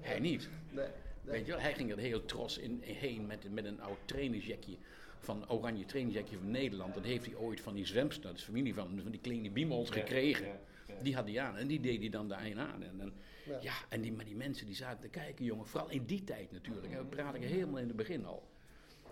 Hij 0.00 0.20
niet. 0.20 0.48
Nee. 0.70 0.86
Weet 1.22 1.46
je 1.46 1.52
wel, 1.52 1.60
hij 1.60 1.74
ging 1.74 1.90
er 1.90 1.98
heel 1.98 2.24
trots 2.24 2.58
in, 2.58 2.80
heen 2.82 3.26
met, 3.26 3.52
met 3.52 3.64
een 3.64 3.80
oud 3.80 3.98
trainingsjakje. 4.04 4.76
Van 5.18 5.50
oranje 5.50 5.84
trainingsjakje 5.84 6.36
van 6.36 6.50
Nederland. 6.50 6.94
Dat 6.94 7.04
heeft 7.04 7.26
hij 7.26 7.34
ooit 7.34 7.60
van 7.60 7.74
die 7.74 7.86
zwemster, 7.86 8.22
dat 8.22 8.36
is 8.36 8.44
familie 8.44 8.74
van, 8.74 9.00
van 9.02 9.10
die 9.10 9.20
kleine 9.20 9.50
Biemels, 9.50 9.90
gekregen. 9.90 10.60
Die 11.02 11.14
had 11.14 11.28
hij 11.28 11.40
aan 11.40 11.56
en 11.56 11.66
die 11.66 11.80
deed 11.80 12.00
hij 12.00 12.08
dan 12.08 12.28
daarin 12.28 12.58
aan. 12.58 12.82
En, 12.82 13.00
en, 13.00 13.12
Ja. 13.60 13.72
en 13.88 14.00
die, 14.00 14.12
maar 14.12 14.24
die 14.24 14.36
mensen 14.36 14.66
die 14.66 14.74
zaten 14.74 15.00
te 15.00 15.08
kijken, 15.08 15.44
jongen, 15.44 15.66
vooral 15.66 15.90
in 15.90 16.04
die 16.04 16.24
tijd 16.24 16.52
natuurlijk. 16.52 16.92
Hè, 16.92 16.98
we 16.98 17.04
praten 17.04 17.40
helemaal 17.42 17.78
in 17.80 17.86
het 17.88 17.96
begin 17.96 18.24
al. 18.24 18.48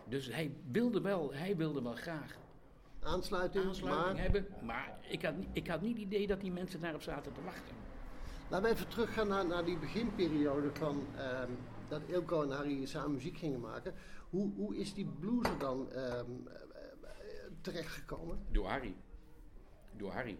Dus 0.08 0.26
hij 0.26 0.54
wilde 0.70 1.00
wel, 1.00 1.32
hij 1.34 1.56
wilde 1.56 1.82
wel 1.82 1.94
graag 1.94 2.36
Aansluiting, 3.00 3.64
aansluiting 3.64 4.12
maar 4.14 4.22
hebben. 4.22 4.46
Maar 4.62 4.98
ik 5.08 5.22
had, 5.22 5.36
niet- 5.36 5.48
ik 5.52 5.66
had 5.68 5.80
niet 5.80 5.92
het 5.96 6.02
idee 6.06 6.26
dat 6.26 6.40
die 6.40 6.52
mensen 6.52 6.80
daarop 6.80 7.02
zaten 7.02 7.32
te 7.32 7.42
wachten. 7.42 7.74
laten 8.50 8.68
we 8.68 8.74
even 8.74 8.88
teruggaan 8.88 9.28
naar, 9.28 9.46
naar 9.46 9.64
die 9.64 9.78
beginperiode 9.78 10.70
van 10.72 11.06
ehm, 11.16 11.50
dat 11.88 12.00
Ilko 12.06 12.42
en 12.42 12.50
Harry 12.50 12.86
samen 12.86 13.12
muziek 13.12 13.36
gingen 13.38 13.60
maken. 13.60 13.94
Hoe, 14.30 14.52
hoe 14.56 14.76
is 14.76 14.94
die 14.94 15.06
blues 15.20 15.46
er 15.48 15.58
dan 15.58 15.92
ehm, 15.92 16.04
eh, 16.46 16.54
eh, 16.54 17.50
terechtgekomen? 17.60 18.38
Door 18.50 18.66
Harry. 18.68 18.94
Door 19.96 20.12
Harry. 20.12 20.36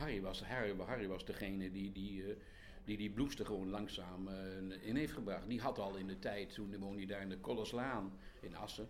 Harry 0.00 0.20
was, 0.20 0.42
Harry, 0.44 0.74
Harry 0.86 1.08
was 1.08 1.24
degene 1.24 1.70
die 1.70 1.92
die, 1.92 2.22
eh, 2.22 2.36
die, 2.84 2.96
die 2.96 3.10
blues 3.10 3.38
er 3.38 3.46
gewoon 3.46 3.70
langzaam 3.70 4.28
eh, 4.28 4.88
in 4.88 4.96
heeft 4.96 5.12
gebracht. 5.12 5.48
Die 5.48 5.60
had 5.60 5.78
al 5.78 5.96
in 5.96 6.06
de 6.06 6.18
tijd, 6.18 6.54
toen 6.54 6.78
woonde 6.78 6.96
hij 6.98 7.06
daar 7.06 7.22
in 7.22 7.28
de 7.28 7.38
Kollerslaan 7.38 8.12
in 8.40 8.56
Assen. 8.56 8.88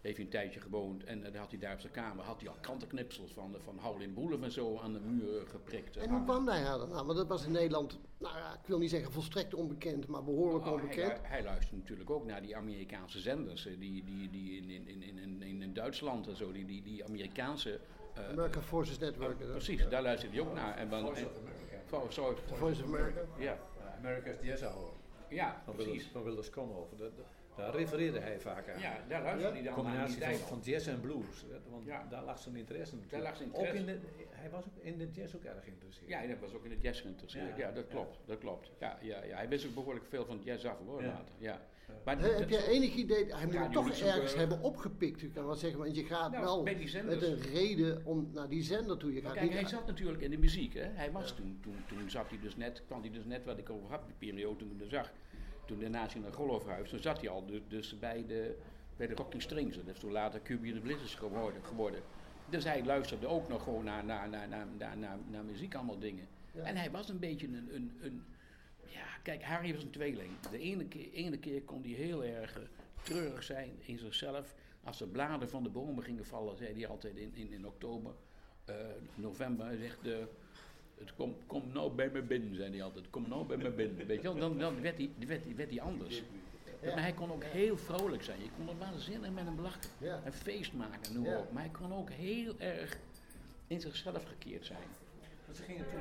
heeft 0.00 0.16
hij 0.16 0.24
een 0.24 0.30
tijdje 0.30 0.60
gewoond. 0.60 1.04
En 1.04 1.22
dan 1.22 1.34
had 1.34 1.50
hij 1.50 1.58
daar 1.60 1.74
op 1.74 1.80
zijn 1.80 1.92
kamer 1.92 2.24
had 2.24 2.40
hij 2.40 2.48
al 2.48 2.56
krantenknipsels 2.60 3.32
van, 3.32 3.54
van 3.64 3.78
Howlin' 3.78 4.14
Wolf 4.14 4.42
en 4.42 4.52
zo 4.52 4.78
aan 4.78 4.92
de 4.92 5.00
muur 5.00 5.46
geprikt. 5.46 5.96
En 5.96 6.10
hoe 6.10 6.24
kwam 6.24 6.48
hij 6.48 6.62
daar 6.64 6.78
dan 6.78 6.92
aan? 6.92 7.06
Want 7.06 7.18
dat 7.18 7.26
was 7.28 7.44
in 7.44 7.52
Nederland, 7.52 7.98
nou 8.18 8.36
ja, 8.36 8.52
ik 8.52 8.66
wil 8.66 8.78
niet 8.78 8.90
zeggen 8.90 9.12
volstrekt 9.12 9.54
onbekend, 9.54 10.06
maar 10.06 10.24
behoorlijk 10.24 10.64
Oh, 10.66 10.72
hij, 10.74 10.82
onbekend. 10.82 11.12
lu- 11.12 11.18
hij 11.28 11.42
luistert 11.42 11.76
natuurlijk 11.78 12.10
ook 12.10 12.24
naar 12.26 12.42
die 12.42 12.56
Amerikaanse 12.56 13.20
zenders. 13.20 13.66
eh, 13.66 13.78
Die, 13.78 14.04
die, 14.04 14.30
die 14.30 14.56
in, 14.56 14.70
in, 14.70 14.86
in, 14.88 15.02
in, 15.18 15.42
in, 15.42 15.62
in 15.62 15.72
Duitsland 15.74 16.26
en 16.28 16.36
zo, 16.36 16.52
die, 16.52 16.64
die, 16.64 16.82
die 16.82 17.04
Amerikaanse. 17.04 17.80
Eh, 18.14 18.28
American 18.28 18.62
Forces 18.62 18.98
Network. 18.98 19.40
eh, 19.40 19.50
precies, 19.50 19.88
daar 19.88 20.02
luistert 20.02 20.32
hij 20.32 20.40
ook 20.40 20.54
naar. 20.54 20.76
En 20.76 20.88
dan, 20.88 21.16
en, 21.16 21.26
Oh, 21.92 22.10
sorry. 22.10 22.36
Voice 22.46 22.82
of 22.82 22.88
America. 22.88 23.20
Ja, 23.38 23.58
America's 23.98 24.36
Jazz 24.42 24.62
Hour. 24.62 24.90
ja 25.28 25.62
Van 25.64 25.74
precies. 25.74 26.06
Van 26.12 26.22
Wilders 26.22 26.50
dat- 26.50 27.10
Daar 27.56 27.74
refereerde 27.74 28.18
hij 28.20 28.40
vaak 28.40 28.68
aan. 28.68 28.80
Ja, 28.80 28.96
daar 29.08 29.22
luisterde 29.22 29.54
hij 29.54 29.62
dan 29.62 29.74
combinatie 29.74 30.18
naar 30.18 30.28
die 30.28 30.38
van, 30.38 30.48
van 30.48 30.72
jazz 30.72 30.86
en 30.88 31.00
blues. 31.00 31.44
Want 31.70 31.84
Ja. 31.86 32.06
daar 32.10 32.22
lag 32.24 32.38
zijn 32.38 32.56
interesse 32.56 32.94
natuurlijk. 32.96 33.22
lag 33.24 33.36
zijn 33.36 33.48
Ook 33.54 33.64
interesse. 33.64 33.92
in 33.92 34.00
de, 34.00 34.24
hij 34.30 34.50
was 34.50 34.64
ook 34.64 34.82
in 34.84 34.98
de 34.98 35.10
jazz 35.10 35.34
ook 35.34 35.44
erg 35.44 35.64
geïnteresseerd. 35.64 36.08
Ja, 36.08 36.26
dat 36.26 36.38
was 36.38 36.54
ook 36.54 36.64
in 36.64 36.70
de 36.70 36.78
jazz 36.80 37.00
geïnteresseerd. 37.00 37.56
Ja, 37.56 37.66
Ja, 37.66 37.72
dat 37.72 37.84
ja. 37.84 37.90
klopt. 37.90 38.18
Dat 38.24 38.38
klopt. 38.38 38.70
Ja, 38.78 38.98
ja, 39.00 39.24
ja. 39.24 39.36
Hij 39.36 39.48
wist 39.48 39.66
ook 39.66 39.74
behoorlijk 39.74 40.04
veel 40.08 40.24
van 40.24 40.40
jazz 40.44 40.64
af 40.64 40.78
hoor, 40.86 41.02
Ja. 41.02 41.06
later. 41.08 41.34
Ja. 41.38 41.60
Maar 42.04 42.20
heb 42.20 42.48
jij 42.48 42.66
enig 42.66 42.94
idee, 42.94 43.34
hij 43.34 43.46
moet 43.46 43.58
het 43.58 43.72
toch 43.72 43.88
ergens 43.90 44.34
hebben 44.34 44.60
opgepikt, 44.60 45.22
u 45.22 45.30
kan 45.30 45.46
wel 45.46 45.54
zeggen, 45.54 45.78
want 45.78 45.96
je 45.96 46.04
gaat 46.04 46.30
Nou, 46.30 46.44
wel 46.44 46.62
met 47.04 47.22
een 47.22 47.40
reden 47.40 48.04
om 48.04 48.30
naar 48.32 48.48
die 48.48 48.62
zender 48.62 48.96
toe. 48.96 49.12
Je 49.12 49.20
gaat 49.20 49.32
kijk, 49.32 49.44
niet 49.44 49.52
hij 49.52 49.68
zat 49.68 49.86
natuurlijk 49.86 50.22
in 50.22 50.30
de 50.30 50.38
muziek. 50.38 50.74
Hè? 50.74 50.84
Hij 50.92 51.12
was 51.12 51.32
toen, 51.32 51.58
toen, 51.62 51.76
toen 51.86 52.10
zat 52.10 52.28
hij 52.28 52.38
dus 52.42 52.56
net, 52.56 52.82
kwam 52.86 53.00
hij 53.00 53.10
dus 53.10 53.24
net 53.24 53.44
wat 53.44 53.58
ik 53.58 53.70
over 53.70 53.90
had, 53.90 54.06
die 54.06 54.14
periode 54.18 54.56
toen 54.56 54.70
ik 54.70 54.80
hem 54.80 54.88
zag. 54.88 55.12
Toen 55.66 55.78
de 55.78 55.88
nazi 55.88 56.18
naar 56.18 56.32
Golf 56.32 56.62
verhuisde, 56.62 56.90
toen 56.90 57.02
zat 57.02 57.20
hij 57.20 57.28
al 57.28 57.46
dus, 57.46 57.60
dus 57.68 57.98
bij, 57.98 58.24
de, 58.26 58.56
bij 58.96 59.06
de 59.06 59.14
Rocking 59.14 59.42
Strings. 59.42 59.76
Dat 59.76 59.86
is 59.86 59.98
toen 59.98 60.12
later 60.12 60.42
the 60.42 60.80
Blizzards 60.82 61.14
geworden, 61.14 61.64
geworden. 61.64 62.00
Dus 62.48 62.64
hij 62.64 62.84
luisterde 62.84 63.26
ook 63.26 63.48
nog 63.48 63.62
gewoon 63.62 63.84
naar, 63.84 64.04
naar, 64.04 64.28
naar, 64.28 64.48
naar, 64.48 64.66
naar, 64.78 64.96
naar, 64.96 65.18
naar 65.30 65.44
muziek, 65.44 65.74
allemaal 65.74 65.98
dingen. 65.98 66.26
Ja. 66.52 66.62
En 66.62 66.76
hij 66.76 66.90
was 66.90 67.08
een 67.08 67.18
beetje 67.18 67.46
een, 67.46 67.68
een, 67.74 67.92
een... 68.02 68.24
Ja, 68.86 69.04
kijk, 69.22 69.42
Harry 69.42 69.74
was 69.74 69.82
een 69.82 69.90
tweeling. 69.90 70.30
De 70.50 70.58
ene 70.58 70.84
keer, 70.84 71.12
ene 71.12 71.38
keer 71.38 71.62
kon 71.62 71.82
hij 71.82 71.90
heel 71.90 72.24
erg 72.24 72.56
eh, 72.56 72.62
treurig 73.02 73.42
zijn 73.42 73.70
in 73.84 73.98
zichzelf. 73.98 74.54
Als 74.84 74.98
de 74.98 75.06
bladen 75.06 75.48
van 75.48 75.62
de 75.62 75.68
bomen 75.68 76.04
gingen 76.04 76.26
vallen, 76.26 76.56
zei 76.56 76.74
hij 76.74 76.86
altijd 76.86 77.16
in, 77.16 77.30
in, 77.34 77.52
in 77.52 77.66
oktober, 77.66 78.12
eh, 78.64 78.74
november. 79.14 79.66
Hij 79.66 79.76
zegt, 79.76 80.06
eh, 80.06 80.16
het 80.98 81.14
kom, 81.14 81.36
kom 81.46 81.62
nou 81.72 81.92
bij 81.92 82.10
me 82.10 82.22
binnen, 82.22 82.54
zei 82.56 82.70
hij 82.70 82.82
altijd. 82.82 83.10
Kom 83.10 83.28
nou 83.28 83.46
bij 83.46 83.56
me 83.56 83.70
binnen. 83.70 84.06
Weet 84.06 84.16
je 84.16 84.22
wel, 84.22 84.36
dan, 84.36 84.58
dan 84.58 84.80
werd, 84.80 84.96
hij, 84.96 85.10
werd, 85.26 85.44
hij, 85.44 85.56
werd 85.56 85.70
hij 85.70 85.80
anders. 85.80 86.22
Ja. 86.82 86.94
Maar 86.94 87.02
hij 87.02 87.12
kon 87.12 87.32
ook 87.32 87.44
heel 87.44 87.76
vrolijk 87.76 88.22
zijn. 88.22 88.42
Je 88.42 88.48
kon 88.56 88.68
er 88.68 88.78
waanzinnig 88.78 89.30
met 89.30 89.44
hem 89.44 89.60
lachen. 89.60 89.80
Ja. 89.98 90.22
Een 90.24 90.32
feest 90.32 90.72
maken, 90.72 91.12
noem 91.14 91.24
Ja. 91.24 91.30
maar 91.30 91.40
op. 91.40 91.52
Maar 91.52 91.62
hij 91.62 91.72
kon 91.72 91.92
ook 91.92 92.10
heel 92.10 92.54
erg 92.58 92.98
in 93.66 93.80
zichzelf 93.80 94.24
gekeerd 94.24 94.66
zijn. 94.66 94.88
Want 95.44 95.56
ze 95.56 95.62
gingen 95.62 95.90
toen 95.90 96.00